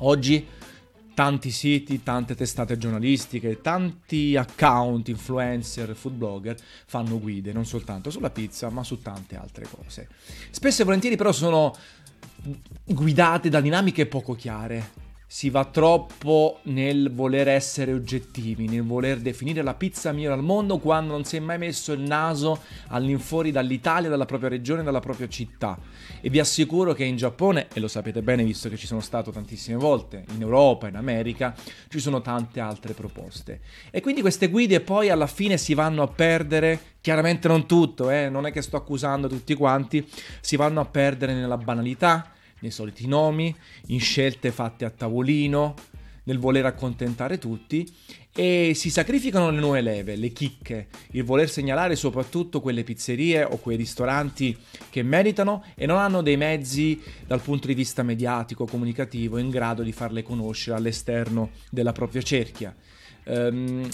Oggi 0.00 0.46
tanti 1.20 1.50
siti, 1.50 2.02
tante 2.02 2.34
testate 2.34 2.78
giornalistiche, 2.78 3.60
tanti 3.60 4.38
account, 4.38 5.08
influencer, 5.08 5.94
food 5.94 6.14
blogger 6.14 6.56
fanno 6.86 7.20
guide 7.20 7.52
non 7.52 7.66
soltanto 7.66 8.08
sulla 8.08 8.30
pizza 8.30 8.70
ma 8.70 8.82
su 8.82 9.02
tante 9.02 9.36
altre 9.36 9.66
cose. 9.70 10.08
Spesso 10.48 10.80
e 10.80 10.84
volentieri 10.86 11.16
però 11.16 11.30
sono 11.30 11.76
guidate 12.86 13.50
da 13.50 13.60
dinamiche 13.60 14.06
poco 14.06 14.34
chiare, 14.34 14.92
si 15.32 15.48
va 15.48 15.64
troppo 15.64 16.58
nel 16.64 17.12
voler 17.14 17.46
essere 17.46 17.92
oggettivi, 17.92 18.66
nel 18.66 18.82
voler 18.82 19.20
definire 19.20 19.62
la 19.62 19.74
pizza 19.74 20.10
migliore 20.10 20.34
al 20.34 20.42
mondo 20.42 20.78
quando 20.78 21.12
non 21.12 21.24
si 21.24 21.36
è 21.36 21.38
mai 21.38 21.56
messo 21.56 21.92
il 21.92 22.00
naso 22.00 22.58
all'infuori 22.88 23.52
dall'Italia, 23.52 24.08
dalla 24.08 24.24
propria 24.24 24.48
regione, 24.48 24.82
dalla 24.82 24.98
propria 24.98 25.28
città. 25.28 25.78
E 26.20 26.28
vi 26.30 26.40
assicuro 26.40 26.94
che 26.94 27.04
in 27.04 27.16
Giappone, 27.16 27.68
e 27.72 27.78
lo 27.78 27.86
sapete 27.86 28.22
bene 28.22 28.42
visto 28.42 28.68
che 28.68 28.76
ci 28.76 28.88
sono 28.88 28.98
stato 28.98 29.30
tantissime 29.30 29.76
volte, 29.76 30.24
in 30.34 30.42
Europa, 30.42 30.88
in 30.88 30.96
America, 30.96 31.54
ci 31.88 32.00
sono 32.00 32.20
tante 32.22 32.58
altre 32.58 32.92
proposte. 32.92 33.60
E 33.92 34.00
quindi 34.00 34.22
queste 34.22 34.48
guide 34.48 34.80
poi 34.80 35.10
alla 35.10 35.28
fine 35.28 35.58
si 35.58 35.74
vanno 35.74 36.02
a 36.02 36.08
perdere, 36.08 36.96
chiaramente 37.00 37.46
non 37.46 37.68
tutto, 37.68 38.10
eh, 38.10 38.28
non 38.28 38.46
è 38.46 38.50
che 38.50 38.62
sto 38.62 38.76
accusando 38.76 39.28
tutti 39.28 39.54
quanti, 39.54 40.04
si 40.40 40.56
vanno 40.56 40.80
a 40.80 40.86
perdere 40.86 41.34
nella 41.34 41.56
banalità 41.56 42.32
nei 42.60 42.70
soliti 42.70 43.06
nomi, 43.06 43.54
in 43.86 44.00
scelte 44.00 44.50
fatte 44.50 44.84
a 44.84 44.90
tavolino, 44.90 45.74
nel 46.24 46.38
voler 46.38 46.66
accontentare 46.66 47.38
tutti 47.38 47.88
e 48.32 48.72
si 48.74 48.90
sacrificano 48.90 49.50
le 49.50 49.58
nuove 49.58 49.80
leve, 49.80 50.14
le 50.14 50.28
chicche, 50.30 50.86
il 51.12 51.24
voler 51.24 51.50
segnalare 51.50 51.96
soprattutto 51.96 52.60
quelle 52.60 52.84
pizzerie 52.84 53.42
o 53.42 53.58
quei 53.58 53.76
ristoranti 53.76 54.56
che 54.88 55.02
meritano 55.02 55.64
e 55.74 55.86
non 55.86 55.98
hanno 55.98 56.22
dei 56.22 56.36
mezzi 56.36 57.00
dal 57.26 57.40
punto 57.40 57.66
di 57.66 57.74
vista 57.74 58.02
mediatico, 58.04 58.66
comunicativo 58.66 59.38
in 59.38 59.50
grado 59.50 59.82
di 59.82 59.92
farle 59.92 60.22
conoscere 60.22 60.76
all'esterno 60.76 61.50
della 61.70 61.92
propria 61.92 62.22
cerchia. 62.22 62.74
Um, 63.22 63.86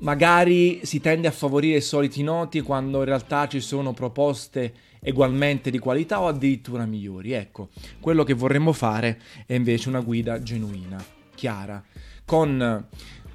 magari 0.00 0.80
si 0.84 1.00
tende 1.00 1.28
a 1.28 1.30
favorire 1.30 1.76
i 1.76 1.82
soliti 1.82 2.22
noti 2.22 2.60
quando 2.60 2.98
in 2.98 3.04
realtà 3.04 3.46
ci 3.46 3.60
sono 3.60 3.92
proposte 3.92 4.72
ugualmente 5.10 5.70
di 5.70 5.78
qualità 5.78 6.20
o 6.20 6.28
addirittura 6.28 6.86
migliori. 6.86 7.32
Ecco, 7.32 7.68
quello 8.00 8.24
che 8.24 8.34
vorremmo 8.34 8.72
fare 8.72 9.20
è 9.46 9.54
invece 9.54 9.88
una 9.88 10.00
guida 10.00 10.42
genuina. 10.42 11.02
chiara, 11.34 11.82
con 12.24 12.86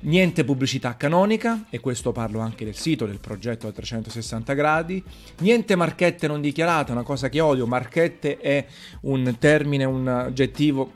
Niente 0.01 0.45
pubblicità 0.45 0.95
canonica, 0.95 1.65
e 1.69 1.81
questo 1.81 2.13
parlo 2.13 2.39
anche 2.39 2.63
del 2.63 2.75
sito, 2.75 3.05
del 3.05 3.19
progetto 3.19 3.67
a 3.67 3.71
360 3.73 4.53
gradi. 4.53 5.03
Niente 5.39 5.75
marchette 5.75 6.25
non 6.25 6.39
dichiarate, 6.39 6.93
una 6.93 7.03
cosa 7.03 7.27
che 7.27 7.41
odio. 7.41 7.67
Marchette 7.67 8.37
è 8.37 8.65
un 9.01 9.35
termine, 9.37 9.83
un 9.83 10.07
aggettivo 10.07 10.93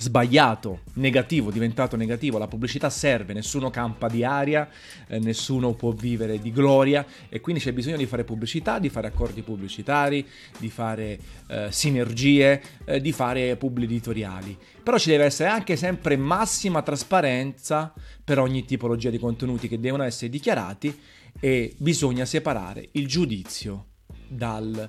sbagliato, 0.00 0.82
negativo, 0.94 1.50
diventato 1.50 1.96
negativo, 1.96 2.38
la 2.38 2.46
pubblicità 2.46 2.88
serve, 2.88 3.32
nessuno 3.32 3.68
campa 3.68 4.06
di 4.06 4.22
aria, 4.22 4.68
eh, 5.08 5.18
nessuno 5.18 5.74
può 5.74 5.90
vivere 5.90 6.38
di 6.38 6.52
gloria 6.52 7.04
e 7.28 7.40
quindi 7.40 7.60
c'è 7.60 7.72
bisogno 7.72 7.96
di 7.96 8.06
fare 8.06 8.22
pubblicità, 8.22 8.78
di 8.78 8.90
fare 8.90 9.08
accordi 9.08 9.42
pubblicitari, 9.42 10.24
di 10.56 10.70
fare 10.70 11.18
eh, 11.48 11.66
sinergie, 11.70 12.62
eh, 12.84 13.00
di 13.00 13.10
fare 13.10 13.56
pubblici 13.56 13.90
editoriali. 13.94 14.56
Però 14.84 14.96
ci 14.98 15.10
deve 15.10 15.24
essere 15.24 15.48
anche 15.48 15.74
sempre 15.74 16.16
massima 16.16 16.80
trasparenza 16.82 17.92
per 18.22 18.38
ogni 18.38 18.64
tipologia 18.64 19.10
di 19.10 19.18
contenuti 19.18 19.66
che 19.66 19.80
devono 19.80 20.04
essere 20.04 20.30
dichiarati 20.30 20.96
e 21.40 21.74
bisogna 21.76 22.24
separare 22.24 22.88
il 22.92 23.08
giudizio 23.08 23.86
dal, 24.28 24.88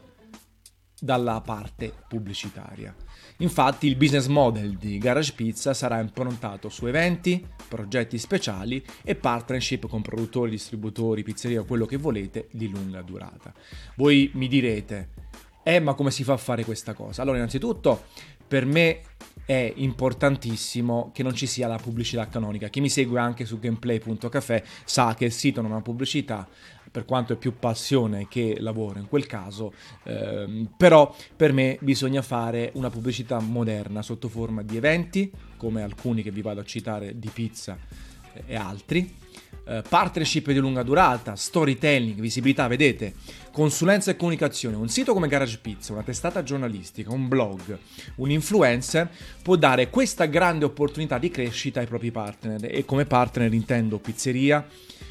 dalla 1.00 1.42
parte 1.42 1.94
pubblicitaria. 2.08 2.94
Infatti 3.38 3.88
il 3.88 3.96
business 3.96 4.28
model 4.28 4.76
di 4.76 4.98
Garage 4.98 5.34
Pizza 5.34 5.74
sarà 5.74 6.00
improntato 6.00 6.68
su 6.70 6.86
eventi, 6.88 7.46
progetti 7.68 8.18
speciali 8.18 8.84
e 9.04 9.16
partnership 9.16 9.88
con 9.88 10.02
produttori, 10.02 10.50
distributori, 10.52 11.24
pizzeria 11.24 11.64
quello 11.64 11.86
che 11.86 11.98
volete 11.98 12.48
di 12.52 12.70
lunga 12.70 13.02
durata. 13.02 13.54
Voi 13.96 14.30
mi 14.34 14.48
direte, 14.48 15.10
eh 15.64 15.80
ma 15.80 15.94
come 15.94 16.12
si 16.12 16.24
fa 16.24 16.34
a 16.34 16.38
fare 16.38 16.66
questa 16.66 16.94
cosa? 16.94 17.22
Allora 17.22 17.38
innanzitutto 17.38 18.06
per 18.48 18.66
me 18.66 19.02
è 19.46 19.74
importantissimo 19.78 21.12
che 21.14 21.24
non 21.24 21.34
ci 21.34 21.48
sia 21.48 21.68
la 21.68 21.78
pubblicità 21.78 22.28
canonica. 22.28 22.68
Chi 22.68 22.82
mi 22.82 22.90
segue 22.90 23.20
anche 23.20 23.46
su 23.46 23.58
gameplay.cafe 23.58 24.64
sa 24.86 25.16
che 25.16 25.26
il 25.26 25.32
sito 25.32 25.62
non 25.62 25.72
ha 25.72 25.82
pubblicità, 25.82 26.48
per 26.92 27.06
quanto 27.06 27.34
è 27.34 27.36
più 27.36 27.58
passione 27.58 28.28
che 28.28 28.58
lavoro 28.60 29.00
in 29.00 29.08
quel 29.08 29.26
caso, 29.26 29.74
ehm, 30.04 30.70
però 30.76 31.14
per 31.36 31.54
me 31.54 31.78
bisogna 31.82 32.22
fare 32.22 32.72
una 32.74 32.90
pubblicità 32.90 33.40
moderna 33.40 34.02
sotto 34.02 34.28
forma 34.28 34.62
di 34.62 34.78
eventi, 34.78 35.32
come 35.58 35.82
alcuni 35.82 36.24
che 36.24 36.32
vi 36.32 36.42
vado 36.42 36.62
a 36.62 36.66
citare 36.66 37.18
di 37.18 37.30
pizza 37.34 37.78
e 38.46 38.56
altri, 38.56 39.12
eh, 39.66 39.84
partnership 39.88 40.52
di 40.52 40.58
lunga 40.58 40.84
durata, 40.84 41.36
storytelling, 41.36 42.20
visibilità, 42.20 42.68
vedete, 42.68 43.14
consulenza 43.52 44.12
e 44.12 44.16
comunicazione, 44.16 44.76
un 44.76 44.90
sito 44.90 45.14
come 45.14 45.28
Garage 45.28 45.60
Pizza, 45.62 45.94
una 45.94 46.02
testata 46.02 46.44
giornalistica, 46.44 47.12
un 47.12 47.28
blog, 47.28 47.78
un 48.16 48.32
influencer 48.32 49.10
può 49.42 49.56
dare 49.56 49.90
questa 49.90 50.26
grande 50.26 50.66
opportunità 50.66 51.18
di 51.18 51.30
crescita 51.30 51.80
ai 51.80 51.88
propri 51.88 52.12
partner 52.12 52.66
e 52.66 52.86
come 52.86 53.06
partner 53.06 53.54
intendo 53.54 54.00
pizzeria, 54.00 54.66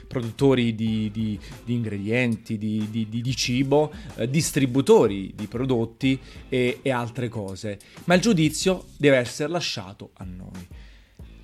produttori 0.08 0.74
di, 0.74 1.10
di, 1.12 1.38
di 1.64 1.74
ingredienti, 1.74 2.58
di, 2.58 2.88
di 2.90 3.36
cibo, 3.36 3.92
eh, 4.16 4.28
distributori 4.28 5.32
di 5.36 5.46
prodotti 5.46 6.18
e, 6.48 6.80
e 6.82 6.90
altre 6.90 7.28
cose. 7.28 7.78
Ma 8.04 8.14
il 8.14 8.20
giudizio 8.20 8.86
deve 8.96 9.18
essere 9.18 9.50
lasciato 9.50 10.10
a 10.14 10.24
noi. 10.24 10.66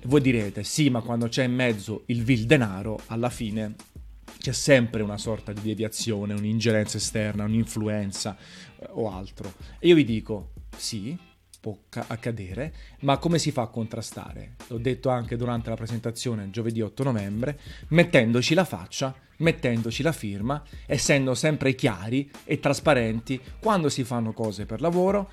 Voi 0.05 0.21
direte, 0.21 0.63
sì, 0.63 0.89
ma 0.89 1.01
quando 1.01 1.27
c'è 1.27 1.45
in 1.45 1.53
mezzo 1.53 2.03
il 2.07 2.23
vil 2.23 2.45
denaro, 2.45 2.99
alla 3.07 3.29
fine 3.29 3.75
c'è 4.37 4.51
sempre 4.51 5.01
una 5.01 5.17
sorta 5.17 5.53
di 5.53 5.61
deviazione, 5.61 6.33
un'ingerenza 6.33 6.97
esterna, 6.97 7.45
un'influenza 7.45 8.37
eh, 8.77 8.87
o 8.91 9.11
altro. 9.11 9.53
E 9.79 9.87
io 9.87 9.95
vi 9.95 10.03
dico, 10.03 10.51
sì, 10.75 11.17
può 11.65 11.75
accadere, 11.89 12.73
ma 12.99 13.17
come 13.17 13.39
si 13.39 13.49
fa 13.49 13.63
a 13.63 13.67
contrastare? 13.69 14.53
L'ho 14.67 14.77
detto 14.77 15.09
anche 15.09 15.35
durante 15.35 15.69
la 15.69 15.75
presentazione 15.75 16.51
giovedì 16.51 16.79
8 16.79 17.01
novembre, 17.01 17.59
mettendoci 17.87 18.53
la 18.53 18.65
faccia, 18.65 19.15
mettendoci 19.37 20.03
la 20.03 20.11
firma, 20.11 20.61
essendo 20.85 21.33
sempre 21.33 21.73
chiari 21.73 22.29
e 22.43 22.59
trasparenti 22.59 23.41
quando 23.59 23.89
si 23.89 24.03
fanno 24.03 24.31
cose 24.31 24.67
per 24.67 24.79
lavoro, 24.79 25.27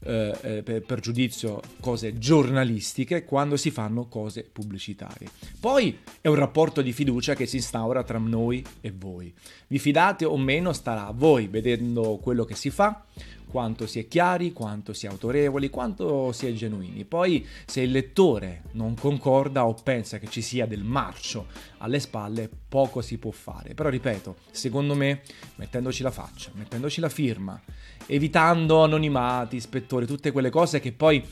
eh, 0.00 0.36
eh, 0.42 0.62
per, 0.62 0.82
per, 0.82 1.00
giudizio 1.00 1.60
cose 1.80 2.18
giornalistiche 2.18 3.24
quando 3.24 3.56
si 3.56 3.70
fanno 3.70 4.06
cose 4.06 4.42
pubblicitarie. 4.44 5.28
Poi 5.60 5.98
è 6.20 6.26
un 6.26 6.36
rapporto 6.36 6.82
di 6.82 6.92
fiducia 6.92 7.34
che 7.34 7.46
si 7.46 7.56
instaura 7.56 8.02
tra 8.02 8.18
noi 8.18 8.64
e 8.80 8.92
voi. 8.96 9.32
Vi 9.68 9.78
fidate 9.78 10.24
o 10.24 10.36
meno 10.36 10.72
starà 10.72 11.06
a 11.06 11.12
voi 11.12 11.46
vedendo 11.46 12.18
quello 12.20 12.44
che 12.44 12.54
si 12.54 12.70
fa, 12.70 13.04
quanto 13.50 13.86
si 13.86 13.98
è 13.98 14.06
chiari, 14.06 14.52
quanto 14.52 14.92
si 14.92 15.06
è 15.06 15.08
autorevoli, 15.08 15.70
quanto 15.70 16.32
si 16.32 16.46
è 16.46 16.52
genuini. 16.52 17.04
Poi 17.04 17.46
se 17.64 17.80
il 17.80 17.90
lettore 17.90 18.62
non 18.72 18.94
concorda 18.94 19.66
o 19.66 19.74
pensa 19.74 20.18
che 20.18 20.28
ci 20.28 20.42
sia 20.42 20.66
del 20.66 20.84
marcio 20.84 21.46
alle 21.78 22.00
spalle, 22.00 22.48
poco 22.68 23.00
si 23.00 23.18
può 23.18 23.30
fare. 23.30 23.74
Però 23.74 23.88
ripeto, 23.88 24.36
secondo 24.50 24.94
me, 24.94 25.22
mettendoci 25.56 26.02
la 26.02 26.10
faccia, 26.10 26.50
mettendoci 26.54 27.00
la 27.00 27.08
firma, 27.08 27.60
evitando 28.06 28.84
anonimati, 28.84 29.56
ispettori, 29.56 30.06
tutte 30.06 30.30
quelle 30.30 30.50
cose 30.50 30.80
che 30.80 30.92
poi 30.92 31.24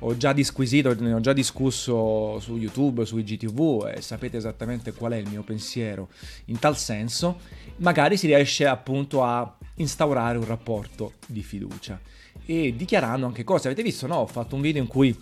ho 0.00 0.16
già 0.16 0.32
disquisito, 0.32 0.94
ne 1.00 1.12
ho 1.12 1.20
già 1.20 1.32
discusso 1.32 2.38
su 2.40 2.56
YouTube, 2.56 3.04
su 3.04 3.18
IGTV 3.18 3.92
e 3.96 4.00
sapete 4.00 4.36
esattamente 4.36 4.92
qual 4.92 5.12
è 5.12 5.16
il 5.16 5.28
mio 5.28 5.42
pensiero 5.42 6.08
in 6.46 6.58
tal 6.58 6.76
senso, 6.76 7.40
magari 7.76 8.16
si 8.16 8.26
riesce 8.26 8.66
appunto 8.66 9.22
a 9.22 9.56
instaurare 9.74 10.38
un 10.38 10.46
rapporto 10.46 11.14
di 11.26 11.42
fiducia 11.42 12.00
e 12.46 12.74
dichiarando 12.76 13.26
anche 13.26 13.44
cose. 13.44 13.68
Avete 13.68 13.82
visto, 13.82 14.06
no? 14.06 14.16
Ho 14.16 14.26
fatto 14.26 14.54
un 14.54 14.60
video 14.60 14.82
in 14.82 14.88
cui 14.88 15.16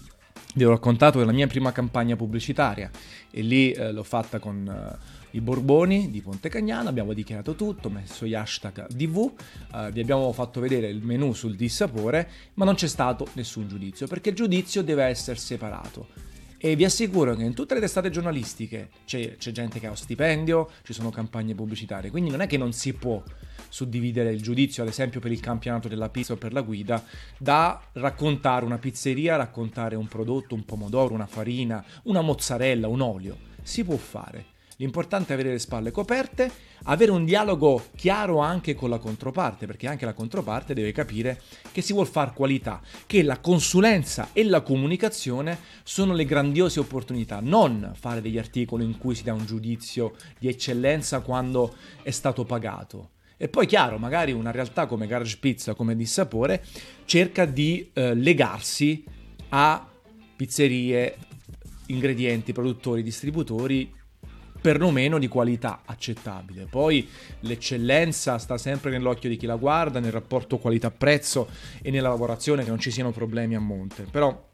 vi 0.54 0.64
ho 0.64 0.70
raccontato 0.70 1.18
della 1.18 1.32
mia 1.32 1.46
prima 1.46 1.72
campagna 1.72 2.16
pubblicitaria 2.16 2.90
e 3.30 3.42
lì 3.42 3.72
eh, 3.72 3.92
l'ho 3.92 4.02
fatta 4.02 4.38
con 4.38 4.66
eh, 4.66 5.17
i 5.32 5.40
Borboni 5.40 6.10
di 6.10 6.22
Ponte 6.22 6.48
Cagnano, 6.48 6.88
abbiamo 6.88 7.12
dichiarato 7.12 7.54
tutto, 7.54 7.90
messo 7.90 8.26
gli 8.26 8.34
hashtag 8.34 8.88
DV, 8.88 9.32
eh, 9.74 9.90
vi 9.92 10.00
abbiamo 10.00 10.32
fatto 10.32 10.60
vedere 10.60 10.88
il 10.88 11.02
menu 11.02 11.32
sul 11.32 11.56
dissapore, 11.56 12.28
ma 12.54 12.64
non 12.64 12.74
c'è 12.74 12.86
stato 12.86 13.26
nessun 13.34 13.68
giudizio, 13.68 14.06
perché 14.06 14.30
il 14.30 14.34
giudizio 14.34 14.82
deve 14.82 15.04
essere 15.04 15.38
separato. 15.38 16.26
E 16.60 16.74
vi 16.74 16.84
assicuro 16.84 17.36
che 17.36 17.44
in 17.44 17.54
tutte 17.54 17.74
le 17.74 17.80
testate 17.80 18.10
giornalistiche 18.10 18.90
c'è, 19.04 19.36
c'è 19.36 19.52
gente 19.52 19.78
che 19.78 19.86
ha 19.86 19.94
stipendio, 19.94 20.70
ci 20.82 20.92
sono 20.92 21.10
campagne 21.10 21.54
pubblicitarie, 21.54 22.10
quindi 22.10 22.30
non 22.30 22.40
è 22.40 22.48
che 22.48 22.56
non 22.56 22.72
si 22.72 22.94
può 22.94 23.22
suddividere 23.68 24.32
il 24.32 24.42
giudizio, 24.42 24.82
ad 24.82 24.88
esempio 24.88 25.20
per 25.20 25.30
il 25.30 25.38
campionato 25.38 25.86
della 25.86 26.08
pizza 26.08 26.32
o 26.32 26.36
per 26.36 26.52
la 26.52 26.62
guida, 26.62 27.04
da 27.38 27.80
raccontare 27.92 28.64
una 28.64 28.78
pizzeria, 28.78 29.36
raccontare 29.36 29.94
un 29.94 30.08
prodotto, 30.08 30.56
un 30.56 30.64
pomodoro, 30.64 31.14
una 31.14 31.26
farina, 31.26 31.84
una 32.04 32.22
mozzarella, 32.22 32.88
un 32.88 33.02
olio. 33.02 33.36
Si 33.62 33.84
può 33.84 33.96
fare. 33.96 34.56
L'importante 34.80 35.30
è 35.30 35.34
avere 35.34 35.50
le 35.50 35.58
spalle 35.58 35.90
coperte, 35.90 36.48
avere 36.84 37.10
un 37.10 37.24
dialogo 37.24 37.86
chiaro 37.96 38.38
anche 38.38 38.76
con 38.76 38.88
la 38.88 38.98
controparte, 38.98 39.66
perché 39.66 39.88
anche 39.88 40.04
la 40.04 40.12
controparte 40.12 40.72
deve 40.72 40.92
capire 40.92 41.40
che 41.72 41.82
si 41.82 41.92
vuol 41.92 42.06
fare 42.06 42.30
qualità, 42.32 42.80
che 43.04 43.24
la 43.24 43.40
consulenza 43.40 44.28
e 44.32 44.44
la 44.44 44.60
comunicazione 44.60 45.58
sono 45.82 46.14
le 46.14 46.24
grandiose 46.24 46.78
opportunità, 46.78 47.40
non 47.42 47.90
fare 47.98 48.20
degli 48.20 48.38
articoli 48.38 48.84
in 48.84 48.98
cui 48.98 49.16
si 49.16 49.24
dà 49.24 49.32
un 49.32 49.46
giudizio 49.46 50.14
di 50.38 50.46
eccellenza 50.46 51.22
quando 51.22 51.74
è 52.02 52.12
stato 52.12 52.44
pagato. 52.44 53.10
E 53.36 53.48
poi 53.48 53.66
chiaro, 53.66 53.98
magari 53.98 54.30
una 54.30 54.52
realtà 54.52 54.86
come 54.86 55.08
Garage 55.08 55.38
Pizza, 55.40 55.74
come 55.74 55.96
Dissapore, 55.96 56.64
cerca 57.04 57.46
di 57.46 57.90
eh, 57.92 58.14
legarsi 58.14 59.02
a 59.48 59.88
pizzerie, 60.36 61.16
ingredienti, 61.86 62.52
produttori, 62.52 63.02
distributori 63.02 63.96
perlomeno 64.60 65.18
di 65.18 65.28
qualità 65.28 65.82
accettabile. 65.84 66.66
Poi 66.66 67.08
l'eccellenza 67.40 68.38
sta 68.38 68.58
sempre 68.58 68.90
nell'occhio 68.90 69.28
di 69.28 69.36
chi 69.36 69.46
la 69.46 69.56
guarda, 69.56 70.00
nel 70.00 70.12
rapporto 70.12 70.58
qualità-prezzo 70.58 71.48
e 71.82 71.90
nella 71.90 72.08
lavorazione 72.08 72.64
che 72.64 72.70
non 72.70 72.78
ci 72.78 72.90
siano 72.90 73.10
problemi 73.10 73.54
a 73.54 73.60
monte. 73.60 74.04
Però 74.10 74.48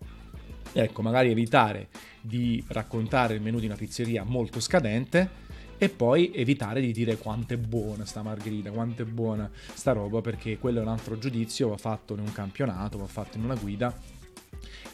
ecco, 0.73 1.03
magari 1.03 1.31
evitare 1.31 1.89
di 2.21 2.63
raccontare 2.69 3.35
il 3.35 3.43
menù 3.43 3.59
di 3.59 3.67
una 3.67 3.77
pizzeria 3.77 4.25
molto 4.25 4.61
scadente 4.61 5.43
e 5.77 5.89
poi 5.89 6.33
evitare 6.35 6.81
di 6.81 6.93
dire 6.93 7.17
quanto 7.17 7.55
è 7.55 7.57
buona 7.57 8.05
sta 8.05 8.23
margherita, 8.23 8.71
quanto 8.71 9.03
è 9.03 9.05
buona 9.05 9.51
sta 9.75 9.93
roba, 9.93 10.21
perché 10.21 10.59
quello 10.59 10.79
è 10.79 10.83
un 10.83 10.89
altro 10.89 11.19
giudizio, 11.19 11.69
va 11.69 11.77
fatto 11.77 12.15
in 12.15 12.21
un 12.21 12.33
campionato, 12.33 12.99
va 12.99 13.07
fatto 13.07 13.39
in 13.39 13.45
una 13.45 13.55
guida 13.55 13.95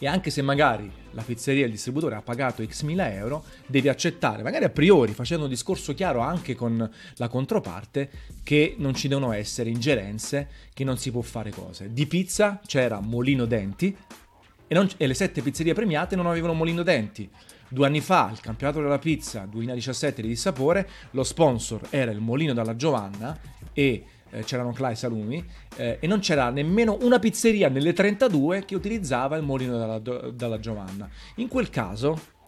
e 0.02 0.06
anche 0.06 0.30
se 0.30 0.40
magari 0.40 0.90
la 1.10 1.22
pizzeria, 1.22 1.66
il 1.66 1.70
distributore 1.70 2.14
ha 2.14 2.22
pagato 2.22 2.64
x 2.64 2.82
mila 2.82 3.12
euro, 3.12 3.44
devi 3.66 3.88
accettare, 3.88 4.42
magari 4.42 4.64
a 4.64 4.70
priori, 4.70 5.12
facendo 5.12 5.44
un 5.44 5.50
discorso 5.50 5.92
chiaro 5.92 6.20
anche 6.20 6.54
con 6.54 6.90
la 7.16 7.28
controparte, 7.28 8.10
che 8.42 8.76
non 8.78 8.94
ci 8.94 9.08
devono 9.08 9.32
essere 9.32 9.68
ingerenze, 9.68 10.48
che 10.72 10.84
non 10.84 10.96
si 10.96 11.10
può 11.10 11.20
fare 11.20 11.50
cose. 11.50 11.92
Di 11.92 12.06
pizza 12.06 12.60
c'era 12.64 12.98
Molino 13.00 13.44
Denti 13.44 13.94
e, 14.66 14.74
non, 14.74 14.88
e 14.96 15.06
le 15.06 15.14
sette 15.14 15.42
pizzerie 15.42 15.74
premiate 15.74 16.16
non 16.16 16.26
avevano 16.26 16.54
Molino 16.54 16.82
Denti. 16.82 17.28
Due 17.68 17.86
anni 17.86 18.00
fa, 18.00 18.30
il 18.32 18.40
campionato 18.40 18.80
della 18.80 18.98
pizza 18.98 19.44
2017 19.44 20.22
di 20.22 20.28
Dissapore, 20.28 20.88
lo 21.10 21.24
sponsor 21.24 21.88
era 21.90 22.10
il 22.10 22.20
Molino 22.20 22.54
dalla 22.54 22.74
Giovanna 22.74 23.38
e 23.74 24.04
eh, 24.30 24.44
c'erano 24.44 24.72
Clay 24.72 24.96
Salumi 24.96 25.44
eh, 25.76 25.98
e 26.00 26.06
non 26.06 26.20
c'era 26.20 26.50
nemmeno 26.50 26.98
una 27.02 27.18
pizzeria 27.18 27.68
nelle 27.68 27.92
32 27.92 28.64
che 28.64 28.74
utilizzava 28.74 29.36
il 29.36 29.42
mulino 29.42 29.76
dalla, 29.78 29.98
dalla 30.30 30.58
Giovanna. 30.58 31.08
In 31.36 31.48
quel 31.48 31.70
caso 31.70 32.38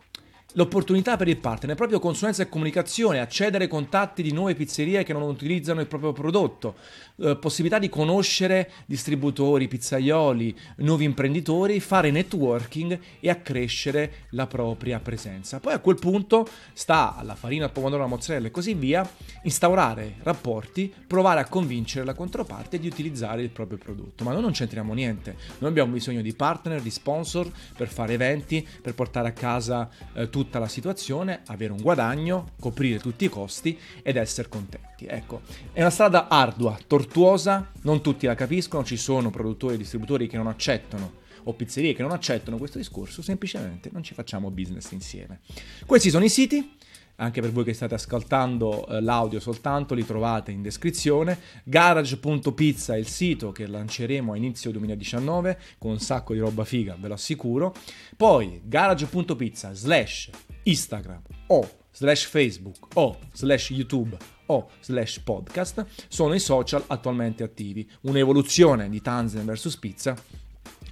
l'opportunità 0.53 1.17
per 1.17 1.29
il 1.29 1.39
partner 1.39 1.73
è 1.73 1.77
proprio 1.77 1.99
consulenza 1.99 2.43
e 2.43 2.49
comunicazione, 2.49 3.21
accedere 3.21 3.65
ai 3.65 3.71
contatti 3.71 4.23
di 4.23 4.33
nuove 4.33 4.55
pizzerie 4.55 5.03
che 5.03 5.13
non 5.13 5.23
utilizzano 5.23 5.81
il 5.81 5.87
proprio 5.87 6.13
prodotto, 6.13 6.75
eh, 7.17 7.37
possibilità 7.37 7.79
di 7.79 7.89
conoscere 7.89 8.71
distributori, 8.87 9.69
pizzaioli, 9.69 10.57
nuovi 10.77 11.05
imprenditori, 11.05 11.81
fare 11.81 12.11
networking 12.11 12.99
e 13.21 13.31
accrescere 13.31 14.27
la 14.31 14.47
propria 14.47 15.01
presenza. 15.01 15.61
Poi 15.61 15.73
a 15.73 15.79
quel 15.79 15.97
punto 15.97 16.47
sta 16.73 17.17
alla 17.17 17.35
farina, 17.35 17.65
al 17.65 17.73
pomodoro, 17.73 18.03
alla 18.03 18.11
mozzarella 18.11 18.49
e 18.49 18.51
così 18.51 18.75
via, 18.75 19.09
instaurare 19.43 20.17
rapporti, 20.23 20.93
provare 21.07 21.41
a 21.41 21.49
convincere 21.49 22.05
la 22.05 22.15
controparte 22.15 22.79
di 22.79 22.87
utilizzare 22.87 23.43
il 23.43 23.51
proprio 23.51 23.79
prodotto. 23.79 24.25
Ma 24.25 24.33
noi 24.33 24.43
non 24.43 24.53
c'entriamo 24.53 24.93
niente, 24.93 25.37
noi 25.59 25.71
abbiamo 25.71 25.93
bisogno 25.93 26.23
di 26.23 26.35
partner, 26.35 26.81
di 26.81 26.91
sponsor 26.91 27.51
per 27.77 27.89
fare 27.89 28.15
eventi, 28.15 28.67
per 28.83 28.95
portare 28.95 29.29
a 29.29 29.33
casa 29.33 29.89
eh, 30.15 30.29
tutti 30.29 30.41
tutta 30.43 30.59
la 30.59 30.67
situazione, 30.67 31.43
avere 31.47 31.73
un 31.73 31.81
guadagno, 31.81 32.51
coprire 32.59 32.99
tutti 32.99 33.25
i 33.25 33.29
costi 33.29 33.79
ed 34.03 34.17
essere 34.17 34.49
contenti. 34.49 35.07
Ecco, 35.07 35.43
è 35.73 35.81
una 35.81 35.91
strada 35.91 36.29
ardua, 36.29 36.77
tortuosa, 36.87 37.71
non 37.83 38.03
tutti 38.03 38.27
la 38.27 38.35
capiscono, 38.35 38.85
ci 38.85 38.97
sono 38.97 39.31
produttori 39.31 39.75
e 39.75 39.79
distributori 39.79 40.27
che 40.27 40.37
non 40.37 40.49
accettano 40.49 41.21
o 41.45 41.55
pizzerie 41.55 41.93
che 41.93 42.03
non 42.03 42.13
accettano 42.13 42.57
questo 42.57 42.79
discorso, 42.79 43.21
semplicemente 43.21 43.91
non 43.93 44.03
ci 44.03 44.15
facciamo 44.15 44.51
business 44.51 44.91
insieme. 44.93 45.41
Questi 45.87 46.11
sono 46.11 46.25
i 46.25 46.29
siti 46.29 46.77
anche 47.17 47.41
per 47.41 47.53
voi 47.53 47.65
che 47.65 47.73
state 47.73 47.95
ascoltando 47.95 48.87
eh, 48.87 49.01
l'audio 49.01 49.41
soltanto, 49.41 49.95
li 49.95 50.05
trovate 50.05 50.51
in 50.51 50.63
descrizione. 50.63 51.39
Garage.pizza 51.65 52.95
è 52.95 52.99
il 52.99 53.07
sito 53.07 53.53
che 53.53 53.67
lanceremo 53.67 54.33
a 54.33 54.37
inizio 54.37 54.71
2019 54.71 55.59
con 55.79 55.93
un 55.93 56.01
sacco 56.01 56.33
di 56.33 56.41
roba 56.41 56.65
figa, 56.65 56.97
ve 56.99 57.09
lo 57.09 57.15
assicuro. 57.15 57.75
Poi 58.17 58.61
garage.pizza 58.65 59.75
slash 59.75 60.31
Instagram 60.65 61.23
o 61.49 61.69
slash 61.91 62.25
Facebook 62.25 62.89
o 62.95 63.19
slash 63.33 63.71
YouTube 63.71 64.17
o 64.47 64.69
slash 64.81 65.21
podcast 65.21 65.87
sono 66.09 66.35
i 66.35 66.41
social 66.41 66.83
attualmente 66.87 67.43
attivi. 67.43 67.89
Un'evoluzione 68.03 68.89
di 68.89 69.01
Tanzania 69.01 69.53
vs 69.53 69.77
Pizza 69.77 70.17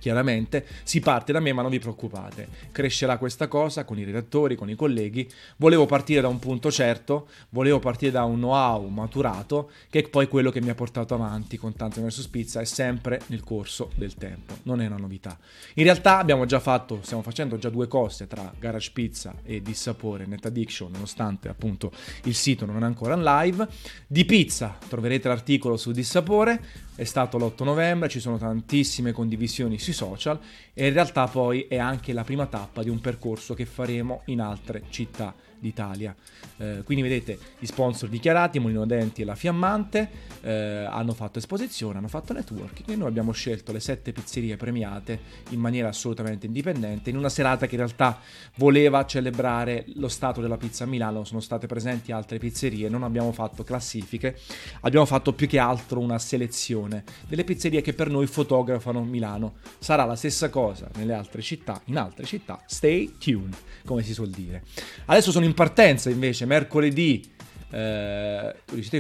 chiaramente, 0.01 0.67
si 0.83 0.99
parte 0.99 1.31
da 1.31 1.39
me, 1.39 1.53
ma 1.53 1.63
non 1.63 1.71
vi 1.71 1.79
preoccupate, 1.79 2.49
crescerà 2.73 3.19
questa 3.19 3.47
cosa 3.47 3.85
con 3.85 3.99
i 3.99 4.05
redattori, 4.05 4.57
con 4.57 4.69
i 4.69 4.75
colleghi. 4.75 5.29
Volevo 5.59 5.87
partire 5.87 6.21
da 6.21 6.29
un 6.29 6.41
punto 6.41 6.73
certo, 6.73 7.29
volevo 7.51 7.79
partire 7.79 8.11
da 8.11 8.25
un 8.25 8.39
know-how 8.39 8.89
maturato, 8.89 9.71
che 9.89 10.01
è 10.01 10.09
poi 10.09 10.27
quello 10.27 10.51
che 10.51 10.61
mi 10.61 10.71
ha 10.71 10.75
portato 10.75 11.15
avanti 11.15 11.57
con 11.57 11.75
Tanto 11.75 12.03
versus 12.03 12.27
Pizza, 12.27 12.61
è 12.61 12.65
sempre 12.65 13.21
nel 13.27 13.45
corso 13.45 13.93
del 13.95 14.15
tempo, 14.15 14.57
non 14.65 14.81
è 14.81 14.87
una 14.87 14.97
novità. 14.97 15.39
In 15.75 15.85
realtà 15.85 16.19
abbiamo 16.19 16.47
già 16.47 16.59
fatto, 16.59 17.01
stiamo 17.03 17.23
facendo 17.23 17.59
già 17.59 17.69
due 17.69 17.87
cose 17.87 18.27
tra 18.27 18.53
Garage 18.59 18.91
Pizza 18.93 19.35
e 19.45 19.61
Dissapore 19.61 20.27
Net 20.27 20.47
Addiction, 20.47 20.91
nonostante 20.91 21.49
appunto 21.49 21.93
il 22.25 22.35
sito 22.35 22.65
non 22.65 22.83
è 22.83 22.87
ancora 22.87 23.15
in 23.15 23.23
live. 23.23 23.69
Di 24.07 24.25
pizza 24.25 24.79
troverete 24.89 25.29
l'articolo 25.29 25.77
su 25.77 25.93
Dissapore, 25.93 26.89
è 27.01 27.05
stato 27.05 27.39
l'8 27.39 27.65
novembre, 27.65 28.11
ci 28.11 28.21
sono 28.21 28.37
tantissime 28.37 29.13
condivisioni 29.13 29.79
sui 29.79 29.95
social 29.95 30.39
e 30.75 30.89
in 30.89 30.93
realtà 30.93 31.27
poi 31.29 31.63
è 31.63 31.79
anche 31.79 32.13
la 32.13 32.25
prima 32.25 32.45
tappa 32.45 32.83
di 32.83 32.91
un 32.91 33.01
percorso 33.01 33.55
che 33.55 33.65
faremo 33.65 34.21
in 34.27 34.43
altre 34.43 34.83
città 34.91 35.35
d'Italia. 35.61 36.15
Eh, 36.57 36.83
quindi 36.85 37.03
vedete 37.03 37.39
gli 37.59 37.67
sponsor 37.67 38.09
dichiarati, 38.09 38.59
Molino 38.59 38.87
Denti 38.87 39.23
e 39.23 39.25
La 39.25 39.35
Fiammante, 39.35 40.09
eh, 40.41 40.51
hanno 40.51 41.13
fatto 41.13 41.39
esposizione, 41.39 41.99
hanno 41.99 42.09
fatto 42.09 42.33
networking 42.33 42.89
e 42.89 42.97
noi 42.97 43.09
abbiamo 43.09 43.33
scelto 43.33 43.73
le 43.73 43.81
sette 43.81 44.13
pizzerie 44.13 44.57
premiate 44.57 45.21
in 45.51 45.61
maniera 45.61 45.89
assolutamente 45.89 46.47
indipendente 46.47 47.11
in 47.11 47.17
una 47.17 47.29
serata 47.29 47.67
che 47.67 47.75
in 47.75 47.83
realtà 47.83 48.19
voleva 48.57 49.05
celebrare 49.05 49.85
lo 49.95 50.09
stato 50.09 50.41
della 50.41 50.57
pizza 50.57 50.85
a 50.85 50.87
Milano, 50.87 51.25
sono 51.25 51.41
state 51.41 51.67
presenti 51.67 52.13
altre 52.13 52.39
pizzerie, 52.39 52.89
non 52.89 53.03
abbiamo 53.03 53.33
fatto 53.33 53.63
classifiche, 53.63 54.39
abbiamo 54.81 55.07
fatto 55.07 55.33
più 55.33 55.47
che 55.47 55.59
altro 55.59 56.01
una 56.01 56.19
selezione 56.19 57.05
delle 57.29 57.45
pizzerie 57.45 57.81
che 57.81 57.93
per 57.93 58.09
noi 58.09 58.27
fotografano 58.27 59.03
Milano. 59.05 59.55
Sarà 59.79 60.05
la 60.05 60.17
stessa 60.17 60.49
cosa 60.49 60.89
nelle 60.97 61.13
altre 61.13 61.43
città, 61.43 61.81
in 61.87 61.99
altre 61.99 62.25
città, 62.25 62.63
stay 62.67 63.17
tuned, 63.19 63.57
come 63.85 64.03
si 64.03 64.13
suol 64.13 64.31
dire. 64.31 64.63
Adesso 65.07 65.31
sono 65.31 65.45
in 65.45 65.50
partenza 65.55 66.11
invece 66.11 66.45
mercoledì 66.45 67.39
eh, 67.71 68.55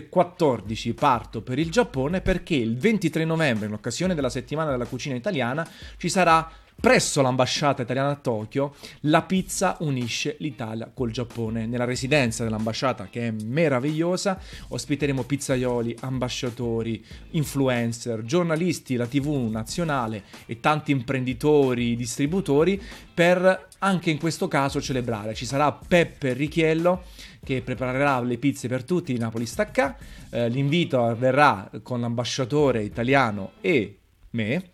14 0.08 0.94
parto 0.94 1.42
per 1.42 1.58
il 1.58 1.70
Giappone 1.70 2.20
perché 2.20 2.54
il 2.54 2.76
23 2.76 3.24
novembre, 3.24 3.66
in 3.66 3.72
occasione 3.72 4.14
della 4.14 4.30
settimana 4.30 4.70
della 4.70 4.86
cucina 4.86 5.14
italiana, 5.14 5.68
ci 5.96 6.08
sarà 6.08 6.50
presso 6.80 7.20
l'ambasciata 7.20 7.82
italiana 7.82 8.10
a 8.10 8.16
Tokyo 8.16 8.74
la 9.02 9.22
pizza 9.22 9.76
unisce 9.80 10.36
l'Italia 10.38 10.90
col 10.92 11.10
Giappone. 11.10 11.66
Nella 11.66 11.84
residenza 11.84 12.42
dell'ambasciata, 12.42 13.08
che 13.10 13.28
è 13.28 13.30
meravigliosa, 13.30 14.40
ospiteremo 14.68 15.24
pizzaioli, 15.24 15.96
ambasciatori, 16.00 17.04
influencer, 17.32 18.22
giornalisti, 18.24 18.96
la 18.96 19.06
TV 19.06 19.48
nazionale 19.50 20.24
e 20.46 20.60
tanti 20.60 20.90
imprenditori, 20.90 21.96
distributori 21.96 22.80
per 23.12 23.68
anche 23.78 24.10
in 24.10 24.18
questo 24.18 24.48
caso 24.48 24.80
celebrare. 24.80 25.34
Ci 25.34 25.44
sarà 25.44 25.70
Peppe 25.72 26.32
Richiello 26.32 27.04
che 27.44 27.62
preparerà 27.62 28.20
le 28.20 28.38
pizze 28.38 28.68
per 28.68 28.84
tutti 28.84 29.12
di 29.12 29.18
Napoli 29.18 29.46
Stacca. 29.46 29.96
Eh, 30.30 30.48
l'invito 30.48 31.04
avverrà 31.04 31.70
con 31.82 32.00
l'ambasciatore 32.00 32.82
italiano 32.82 33.52
e 33.60 33.98
me. 34.30 34.70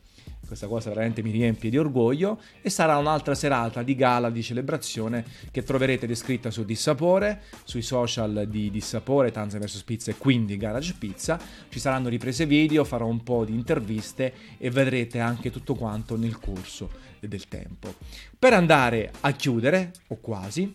Questa 0.47 0.69
cosa 0.69 0.91
veramente 0.91 1.23
mi 1.23 1.31
riempie 1.31 1.71
di 1.71 1.77
orgoglio 1.77 2.41
e 2.63 2.71
sarà 2.71 2.97
un'altra 2.99 3.35
serata 3.35 3.83
di 3.83 3.97
gala, 3.97 4.31
di 4.31 4.43
celebrazione 4.43 5.25
che 5.51 5.65
troverete 5.65 6.07
descritta 6.07 6.51
su 6.51 6.65
Dissapore, 6.65 7.43
sui 7.65 7.83
social 7.83 8.47
di 8.49 8.71
Dissapore, 8.71 9.33
Tanza 9.33 9.59
vs 9.59 9.83
Pizza 9.83 10.11
e 10.13 10.17
quindi 10.17 10.57
Garage 10.57 10.95
Pizza. 10.99 11.39
Ci 11.69 11.81
saranno 11.81 12.09
riprese 12.09 12.47
video, 12.47 12.85
farò 12.85 13.07
un 13.07 13.23
po' 13.25 13.45
di 13.45 13.55
interviste 13.55 14.33
e 14.59 14.71
vedrete 14.71 15.19
anche 15.19 15.51
tutto 15.51 15.75
quanto 15.75 16.17
nel 16.17 16.39
corso 16.39 16.91
del 17.19 17.49
tempo. 17.49 17.95
Per 18.39 18.53
andare 18.53 19.13
a 19.21 19.33
chiudere, 19.33 19.93
o 20.09 20.19
quasi, 20.21 20.73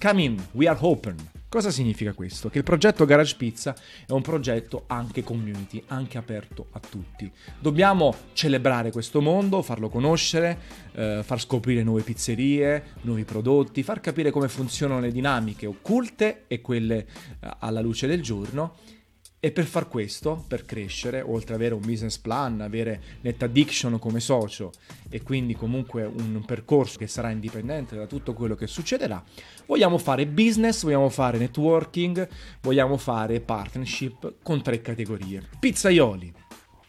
come 0.00 0.22
in, 0.22 0.42
we 0.52 0.66
are 0.66 0.78
open. 0.80 1.41
Cosa 1.52 1.70
significa 1.70 2.14
questo? 2.14 2.48
Che 2.48 2.56
il 2.56 2.64
progetto 2.64 3.04
Garage 3.04 3.36
Pizza 3.36 3.76
è 4.06 4.12
un 4.12 4.22
progetto 4.22 4.84
anche 4.86 5.22
community, 5.22 5.82
anche 5.88 6.16
aperto 6.16 6.68
a 6.70 6.80
tutti. 6.80 7.30
Dobbiamo 7.60 8.14
celebrare 8.32 8.90
questo 8.90 9.20
mondo, 9.20 9.60
farlo 9.60 9.90
conoscere, 9.90 10.58
eh, 10.94 11.20
far 11.22 11.38
scoprire 11.38 11.82
nuove 11.82 12.00
pizzerie, 12.04 12.94
nuovi 13.02 13.24
prodotti, 13.24 13.82
far 13.82 14.00
capire 14.00 14.30
come 14.30 14.48
funzionano 14.48 15.00
le 15.00 15.12
dinamiche 15.12 15.66
occulte 15.66 16.44
e 16.46 16.62
quelle 16.62 16.96
eh, 17.40 17.50
alla 17.58 17.82
luce 17.82 18.06
del 18.06 18.22
giorno 18.22 18.76
e 19.44 19.50
per 19.50 19.64
far 19.64 19.88
questo, 19.88 20.44
per 20.46 20.64
crescere, 20.64 21.20
oltre 21.20 21.54
ad 21.54 21.60
avere 21.60 21.74
un 21.74 21.80
business 21.80 22.16
plan, 22.16 22.60
avere 22.60 23.02
Net 23.22 23.42
Addiction 23.42 23.98
come 23.98 24.20
socio 24.20 24.70
e 25.10 25.20
quindi 25.24 25.56
comunque 25.56 26.04
un 26.04 26.44
percorso 26.46 26.96
che 26.96 27.08
sarà 27.08 27.30
indipendente 27.30 27.96
da 27.96 28.06
tutto 28.06 28.34
quello 28.34 28.54
che 28.54 28.68
succederà, 28.68 29.20
vogliamo 29.66 29.98
fare 29.98 30.28
business, 30.28 30.84
vogliamo 30.84 31.08
fare 31.08 31.38
networking, 31.38 32.28
vogliamo 32.60 32.96
fare 32.96 33.40
partnership 33.40 34.34
con 34.44 34.62
tre 34.62 34.80
categorie. 34.80 35.42
Pizzaioli, 35.58 36.32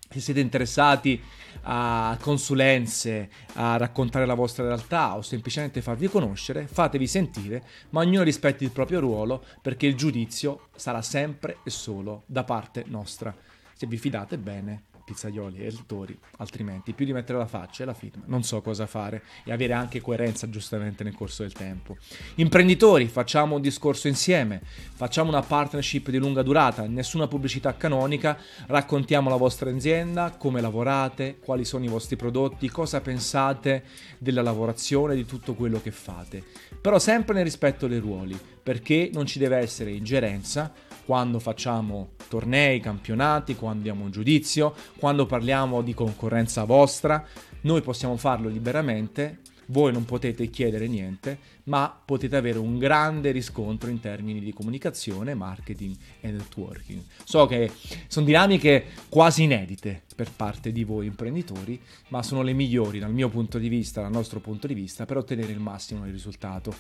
se 0.10 0.20
siete 0.20 0.40
interessati 0.40 1.20
a 1.64 2.18
consulenze, 2.20 3.30
a 3.54 3.78
raccontare 3.78 4.26
la 4.26 4.34
vostra 4.34 4.66
realtà 4.66 5.16
o 5.16 5.22
semplicemente 5.22 5.82
farvi 5.82 6.08
conoscere, 6.08 6.68
fatevi 6.68 7.08
sentire, 7.08 7.64
ma 7.90 8.02
ognuno 8.02 8.24
rispetti 8.24 8.64
il 8.64 8.72
proprio 8.72 9.00
ruolo 9.00 9.44
perché 9.62 9.86
il 9.86 9.96
giudizio 9.96 10.70
sarà 10.76 11.02
sempre 11.02 11.58
e 11.64 11.70
solo 11.70 12.24
da 12.26 12.44
parte 12.44 12.84
nostra. 12.88 13.36
Se 13.74 13.88
vi 13.88 13.98
fidate 13.98 14.38
bene, 14.38 14.84
pizzaioli 15.04 15.60
e 15.60 15.72
lettori, 15.72 16.18
altrimenti 16.38 16.94
più 16.94 17.06
di 17.06 17.14
mettere 17.14 17.38
la 17.38 17.46
faccia 17.46 17.84
e 17.84 17.86
la 17.86 17.94
firma, 17.94 18.24
non 18.28 18.44
so 18.44 18.62
cosa 18.62 18.88
fare 18.88 19.24
e 19.44 19.52
avere 19.52 19.74
anche 19.74 20.02
coerenza 20.02 20.50
giustamente 20.50 21.04
nel 21.04 21.16
corso 21.16 21.44
del 21.44 21.54
tempo. 21.54 21.98
Imprenditori, 22.36 23.08
facciamo 23.08 23.56
un 23.56 23.62
discorso 23.62 24.08
insieme, 24.08 24.62
facciamo 24.64 25.30
una 25.30 25.42
partnership 25.42 26.10
di 26.10 26.18
lunga 26.18 26.42
durata, 26.42 26.88
nessuna 26.88 27.28
pubblicità 27.28 27.76
canonica, 27.76 28.38
raccontiamo 28.68 29.30
la 29.30 29.36
vostra 29.36 29.70
azienda, 29.70 30.32
come 30.38 30.62
lavorate, 30.62 31.38
quali 31.40 31.66
sono 31.66 31.86
i 31.86 31.90
vostri 31.90 32.16
prodotti, 32.16 32.70
cosa 32.70 33.02
pensate 33.02 33.84
della 34.18 34.42
lavorazione, 34.42 35.16
di 35.16 35.26
tutto 35.26 35.54
quello 35.54 35.82
che 35.82 35.92
fate, 35.92 36.44
però 36.82 37.00
sempre 37.00 37.34
nel 37.34 37.44
rispetto 37.44 37.88
dei 37.88 38.00
ruoli, 38.00 38.40
perché 38.64 39.10
non 39.14 39.26
ci 39.26 39.40
deve 39.40 39.58
essere 39.58 39.92
ingerenza 39.92 40.72
quando 41.06 41.40
facciamo 41.40 42.12
tornei, 42.30 42.80
campionati, 42.80 43.56
quando 43.56 43.84
diamo 43.84 44.06
un 44.06 44.12
giudizio, 44.12 44.74
quando 44.98 45.26
parliamo 45.26 45.82
di 45.82 45.94
concorrenza 45.94 46.64
vostra, 46.64 47.26
noi 47.62 47.82
possiamo 47.82 48.18
farlo 48.18 48.50
liberamente, 48.50 49.40
voi 49.68 49.94
non 49.94 50.06
potete 50.06 50.50
chiedere 50.50 50.88
niente, 50.88 51.38
ma 51.66 52.02
potete 52.06 52.36
avere 52.36 52.58
un 52.60 52.78
grande 52.78 53.32
riscontro 53.32 53.90
in 53.90 54.00
termini 54.00 54.40
di 54.42 54.52
comunicazione, 54.52 55.34
marketing 55.34 55.96
e 56.20 56.32
networking. 56.32 57.02
So 57.24 57.46
che 57.46 57.72
sono 58.08 58.26
dinamiche 58.26 58.86
quasi 59.08 59.44
inedite 59.44 60.04
per 60.16 60.32
parte 60.32 60.72
di 60.72 60.84
voi 60.84 61.06
imprenditori, 61.06 61.80
ma 62.10 62.22
sono 62.24 62.42
le 62.42 62.54
migliori 62.54 63.00
dal 63.00 63.14
mio 63.14 63.30
punto 63.30 63.58
di 63.58 63.70
vista, 63.70 64.02
dal 64.02 64.12
nostro 64.12 64.40
punto 64.40 64.68
di 64.68 64.74
vista, 64.74 65.06
per 65.06 65.18
ottenere 65.18 65.52
il 65.52 65.60
massimo 65.60 66.04
risultato. 66.04 66.76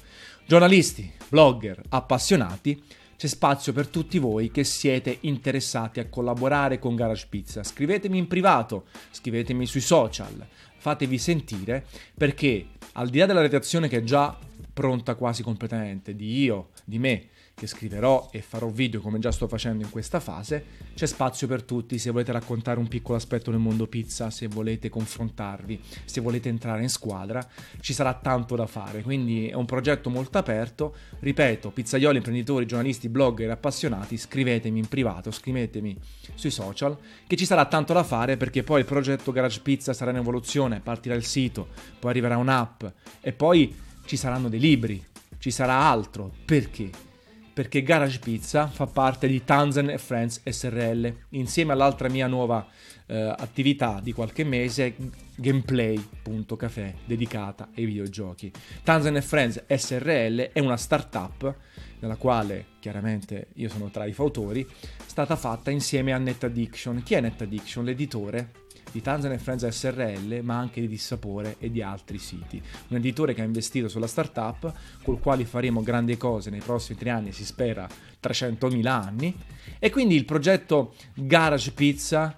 Giornalisti, 0.45 1.09
blogger, 1.29 1.81
appassionati, 1.89 2.83
c'è 3.23 3.29
spazio 3.29 3.71
per 3.71 3.87
tutti 3.87 4.19
voi 4.19 4.51
che 4.51 4.65
siete 4.65 5.19
interessati 5.21 6.01
a 6.01 6.09
collaborare 6.09 6.77
con 6.77 6.93
Garage 6.93 7.27
Pizza. 7.29 7.63
Scrivetemi 7.63 8.17
in 8.17 8.27
privato, 8.27 8.87
scrivetemi 9.11 9.65
sui 9.65 9.79
social, 9.79 10.45
fatevi 10.75 11.17
sentire 11.17 11.85
perché 12.13 12.67
al 12.91 13.07
di 13.07 13.19
là 13.19 13.25
della 13.25 13.39
redazione 13.39 13.87
che 13.87 13.99
è 13.99 14.03
già 14.03 14.37
pronta 14.73 15.15
quasi 15.15 15.41
completamente, 15.41 16.17
di 16.17 16.41
io, 16.41 16.71
di 16.83 16.99
me, 16.99 17.27
che 17.55 17.67
scriverò 17.67 18.29
e 18.31 18.41
farò 18.41 18.67
video 18.67 18.99
come 18.99 19.19
già 19.19 19.31
sto 19.31 19.47
facendo 19.47 19.83
in 19.83 19.89
questa 19.89 20.19
fase, 20.19 20.65
c'è 20.95 21.05
spazio 21.05 21.47
per 21.47 21.63
tutti. 21.63 21.97
Se 21.97 22.09
volete 22.09 22.31
raccontare 22.31 22.79
un 22.79 22.87
piccolo 22.87 23.17
aspetto 23.17 23.51
del 23.51 23.59
mondo 23.59 23.87
pizza, 23.87 24.29
se 24.29 24.47
volete 24.47 24.89
confrontarvi, 24.89 25.79
se 26.05 26.19
volete 26.19 26.49
entrare 26.49 26.81
in 26.81 26.89
squadra, 26.89 27.45
ci 27.79 27.93
sarà 27.93 28.13
tanto 28.15 28.55
da 28.55 28.65
fare, 28.65 29.01
quindi 29.01 29.47
è 29.47 29.53
un 29.53 29.65
progetto 29.65 30.09
molto 30.09 30.37
aperto, 30.37 30.95
ripeto, 31.19 31.71
pizzaioli, 31.71 32.17
imprenditori, 32.17 32.65
giornalisti, 32.65 33.07
blogger, 33.07 33.51
appassionati, 33.51 34.17
scrivetemi 34.17 34.79
in 34.79 34.87
privato, 34.87 35.31
scrivetemi 35.31 35.97
sui 36.33 36.51
social, 36.51 36.97
che 37.27 37.35
ci 37.35 37.45
sarà 37.45 37.65
tanto 37.65 37.93
da 37.93 38.03
fare 38.03 38.35
perché 38.35 38.63
poi 38.63 38.79
il 38.79 38.85
progetto 38.85 39.31
Garage 39.31 39.61
Pizza 39.61 39.93
sarà 39.93 40.11
in 40.11 40.17
evoluzione, 40.17 40.79
partirà 40.79 41.15
il 41.15 41.25
sito, 41.25 41.67
poi 41.99 42.11
arriverà 42.11 42.37
un'app 42.37 42.83
e 43.21 43.31
poi 43.31 43.73
ci 44.05 44.17
saranno 44.17 44.49
dei 44.49 44.59
libri, 44.59 45.03
ci 45.37 45.51
sarà 45.51 45.75
altro, 45.75 46.33
perché? 46.45 47.11
Perché 47.53 47.83
Garage 47.83 48.19
Pizza 48.19 48.67
fa 48.67 48.87
parte 48.87 49.27
di 49.27 49.43
Tanzen 49.43 49.95
Friends 49.97 50.41
SRL, 50.43 51.13
insieme 51.29 51.71
all'altra 51.73 52.09
mia 52.09 52.27
nuova 52.27 52.67
eh, 53.05 53.15
attività 53.15 53.99
di 54.01 54.11
qualche 54.11 54.43
mese, 54.43 54.95
gameplay.cafe, 55.35 56.95
dedicata 57.05 57.69
ai 57.75 57.85
videogiochi. 57.85 58.51
Tanzen 58.83 59.21
Friends 59.21 59.63
SRL 59.67 60.51
è 60.51 60.59
una 60.59 60.77
startup 60.77 61.55
nella 61.99 62.15
quale 62.15 62.65
chiaramente 62.79 63.47
io 63.53 63.69
sono 63.69 63.89
tra 63.89 64.05
i 64.05 64.13
fautori, 64.13 64.67
stata 65.05 65.35
fatta 65.35 65.71
insieme 65.71 66.11
a 66.11 66.17
NetAddiction. 66.17 67.01
Chi 67.03 67.13
è 67.13 67.21
NetAddiction? 67.21 67.85
L'editore 67.85 68.51
di 68.93 69.01
Tanzania 69.01 69.39
Friends 69.39 69.67
SRL, 69.67 70.41
ma 70.43 70.57
anche 70.57 70.79
di 70.79 70.87
Dissapore 70.87 71.55
e 71.57 71.71
di 71.71 71.81
altri 71.81 72.19
siti. 72.19 72.61
Un 72.89 72.97
editore 72.97 73.33
che 73.33 73.41
ha 73.41 73.45
investito 73.45 73.89
sulla 73.89 74.07
startup, 74.07 74.71
col 75.01 75.19
quale 75.19 75.45
faremo 75.45 75.81
grandi 75.81 76.15
cose 76.15 76.51
nei 76.51 76.61
prossimi 76.61 76.97
tre 76.97 77.09
anni, 77.09 77.31
si 77.31 77.43
spera 77.43 77.87
300.000 78.21 78.87
anni. 78.87 79.35
E 79.79 79.89
quindi 79.89 80.15
il 80.15 80.25
progetto 80.25 80.93
Garage 81.15 81.71
Pizza 81.71 82.37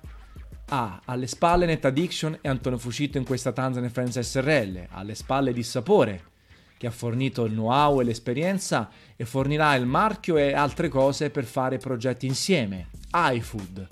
ha 0.68 1.02
alle 1.04 1.28
spalle 1.28 1.66
Net 1.66 1.84
Addiction 1.84 2.40
e 2.40 2.48
Antonio 2.48 2.80
Fucito 2.80 3.18
in 3.18 3.26
questa 3.26 3.52
Tanzania 3.52 3.90
Friends 3.90 4.18
SRL, 4.18 4.88
alle 4.92 5.14
spalle 5.14 5.52
Dissapore 5.52 6.34
che 6.78 6.88
ha 6.88 6.92
fornito 6.92 7.46
il 7.46 7.54
know-how 7.54 8.00
e 8.02 8.04
l'esperienza 8.04 8.90
e 9.16 9.26
fornirà 9.26 9.76
il 9.76 9.86
marchio 9.86 10.38
e 10.38 10.54
altre 10.54 10.90
cose 10.90 11.30
per 11.30 11.46
fare 11.46 11.78
progetti 11.78 12.28
insieme. 12.28 12.90
iFood 13.14 13.88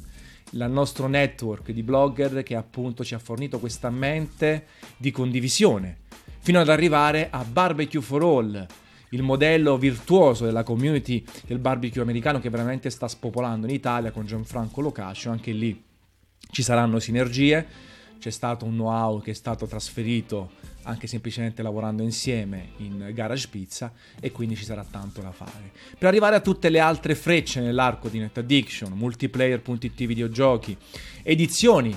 il 0.53 0.65
nostro 0.69 1.07
network 1.07 1.71
di 1.71 1.83
blogger 1.83 2.43
che 2.43 2.55
appunto 2.55 3.03
ci 3.03 3.15
ha 3.15 3.19
fornito 3.19 3.59
questa 3.59 3.89
mente 3.89 4.67
di 4.97 5.11
condivisione, 5.11 5.97
fino 6.39 6.59
ad 6.59 6.69
arrivare 6.69 7.29
a 7.31 7.43
Barbecue 7.43 8.01
for 8.01 8.23
All, 8.23 8.67
il 9.09 9.21
modello 9.21 9.77
virtuoso 9.77 10.45
della 10.45 10.63
community 10.63 11.23
del 11.45 11.59
barbecue 11.59 12.01
americano 12.01 12.39
che 12.39 12.49
veramente 12.49 12.89
sta 12.89 13.07
spopolando 13.07 13.67
in 13.67 13.73
Italia 13.73 14.11
con 14.11 14.25
Gianfranco 14.25 14.81
Locascio, 14.81 15.29
anche 15.29 15.51
lì 15.51 15.83
ci 16.51 16.63
saranno 16.63 16.99
sinergie, 16.99 17.65
c'è 18.19 18.29
stato 18.29 18.65
un 18.65 18.73
know-how 18.73 19.21
che 19.21 19.31
è 19.31 19.35
stato 19.35 19.65
trasferito 19.65 20.51
anche 20.83 21.07
semplicemente 21.07 21.61
lavorando 21.61 22.03
insieme 22.03 22.71
in 22.77 23.11
Garage 23.13 23.47
Pizza 23.49 23.91
e 24.19 24.31
quindi 24.31 24.55
ci 24.55 24.65
sarà 24.65 24.85
tanto 24.89 25.21
da 25.21 25.31
fare. 25.31 25.71
Per 25.97 26.07
arrivare 26.07 26.35
a 26.35 26.41
tutte 26.41 26.69
le 26.69 26.79
altre 26.79 27.15
frecce 27.15 27.61
nell'arco 27.61 28.09
di 28.09 28.19
Net 28.19 28.37
Addiction, 28.37 28.93
multiplayer.it 28.93 30.05
videogiochi, 30.05 30.77
edizioni, 31.23 31.95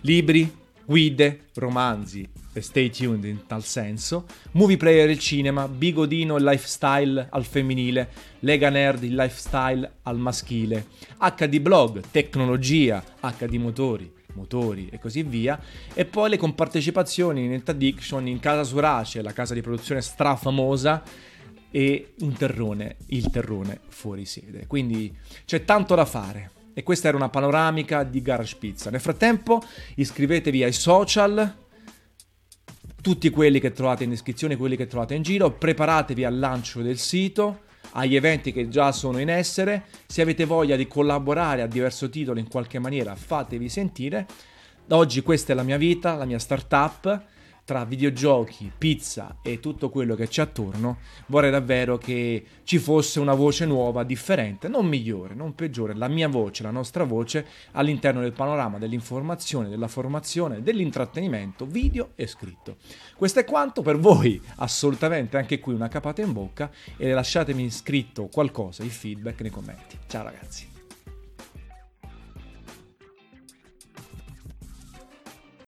libri, 0.00 0.62
guide, 0.84 1.46
romanzi, 1.54 2.28
stay 2.60 2.90
tuned 2.90 3.24
in 3.24 3.46
tal 3.46 3.64
senso, 3.64 4.26
movie 4.52 4.76
player 4.76 5.08
il 5.10 5.18
cinema, 5.18 5.66
bigodino 5.66 6.36
il 6.36 6.44
lifestyle 6.44 7.26
al 7.30 7.44
femminile, 7.44 8.08
Lega 8.40 8.68
Nerd 8.68 9.02
il 9.02 9.14
lifestyle 9.14 9.90
al 10.02 10.18
maschile, 10.18 10.86
HD 11.18 11.60
blog, 11.60 12.02
tecnologia, 12.10 13.02
HD 13.20 13.54
motori, 13.54 14.12
motori 14.34 14.88
e 14.90 14.98
così 14.98 15.22
via, 15.22 15.60
e 15.92 16.04
poi 16.04 16.30
le 16.30 16.36
compartecipazioni 16.36 17.44
in 17.44 17.62
Addiction 17.64 18.26
in 18.28 18.40
Casa 18.40 18.62
Surace, 18.62 19.22
la 19.22 19.32
casa 19.32 19.54
di 19.54 19.60
produzione 19.60 20.00
strafamosa, 20.00 21.02
e 21.70 22.14
un 22.20 22.32
terrone, 22.34 22.98
il 23.06 23.30
terrone 23.30 23.80
fuori 23.88 24.26
sede. 24.26 24.68
Quindi 24.68 25.12
c'è 25.44 25.64
tanto 25.64 25.96
da 25.96 26.04
fare. 26.04 26.52
E 26.72 26.84
questa 26.84 27.08
era 27.08 27.16
una 27.16 27.28
panoramica 27.28 28.04
di 28.04 28.22
Garage 28.22 28.56
Pizza. 28.60 28.90
Nel 28.90 29.00
frattempo 29.00 29.60
iscrivetevi 29.96 30.62
ai 30.62 30.72
social, 30.72 31.52
tutti 33.00 33.28
quelli 33.30 33.58
che 33.58 33.72
trovate 33.72 34.04
in 34.04 34.10
descrizione, 34.10 34.56
quelli 34.56 34.76
che 34.76 34.86
trovate 34.86 35.16
in 35.16 35.22
giro, 35.22 35.50
preparatevi 35.50 36.24
al 36.24 36.38
lancio 36.38 36.80
del 36.80 36.98
sito, 36.98 37.62
agli 37.94 38.16
eventi 38.16 38.52
che 38.52 38.68
già 38.68 38.92
sono 38.92 39.18
in 39.18 39.28
essere. 39.28 39.84
Se 40.06 40.22
avete 40.22 40.44
voglia 40.44 40.76
di 40.76 40.86
collaborare 40.86 41.62
a 41.62 41.66
diverso 41.66 42.08
titolo 42.08 42.38
in 42.38 42.48
qualche 42.48 42.78
maniera, 42.78 43.14
fatevi 43.14 43.68
sentire. 43.68 44.26
Oggi 44.90 45.22
questa 45.22 45.52
è 45.52 45.56
la 45.56 45.62
mia 45.62 45.78
vita, 45.78 46.14
la 46.14 46.24
mia 46.24 46.38
startup 46.38 47.32
tra 47.64 47.84
videogiochi, 47.84 48.70
pizza 48.76 49.38
e 49.42 49.58
tutto 49.58 49.88
quello 49.88 50.14
che 50.14 50.28
c'è 50.28 50.42
attorno, 50.42 50.98
vorrei 51.26 51.50
davvero 51.50 51.96
che 51.96 52.44
ci 52.64 52.78
fosse 52.78 53.20
una 53.20 53.34
voce 53.34 53.64
nuova, 53.64 54.04
differente, 54.04 54.68
non 54.68 54.86
migliore, 54.86 55.34
non 55.34 55.54
peggiore, 55.54 55.94
la 55.94 56.08
mia 56.08 56.28
voce, 56.28 56.62
la 56.62 56.70
nostra 56.70 57.04
voce 57.04 57.46
all'interno 57.72 58.20
del 58.20 58.32
panorama 58.32 58.78
dell'informazione, 58.78 59.68
della 59.68 59.88
formazione, 59.88 60.62
dell'intrattenimento, 60.62 61.64
video 61.64 62.10
e 62.14 62.26
scritto. 62.26 62.76
Questo 63.16 63.40
è 63.40 63.44
quanto 63.44 63.82
per 63.82 63.98
voi, 63.98 64.40
assolutamente 64.56 65.36
anche 65.36 65.58
qui 65.58 65.72
una 65.74 65.88
capata 65.88 66.20
in 66.20 66.32
bocca 66.32 66.70
e 66.96 67.12
lasciatemi 67.12 67.70
scritto 67.70 68.26
qualcosa, 68.26 68.82
il 68.82 68.90
feedback 68.90 69.40
nei 69.40 69.50
commenti. 69.50 69.98
Ciao 70.06 70.22
ragazzi. 70.24 70.73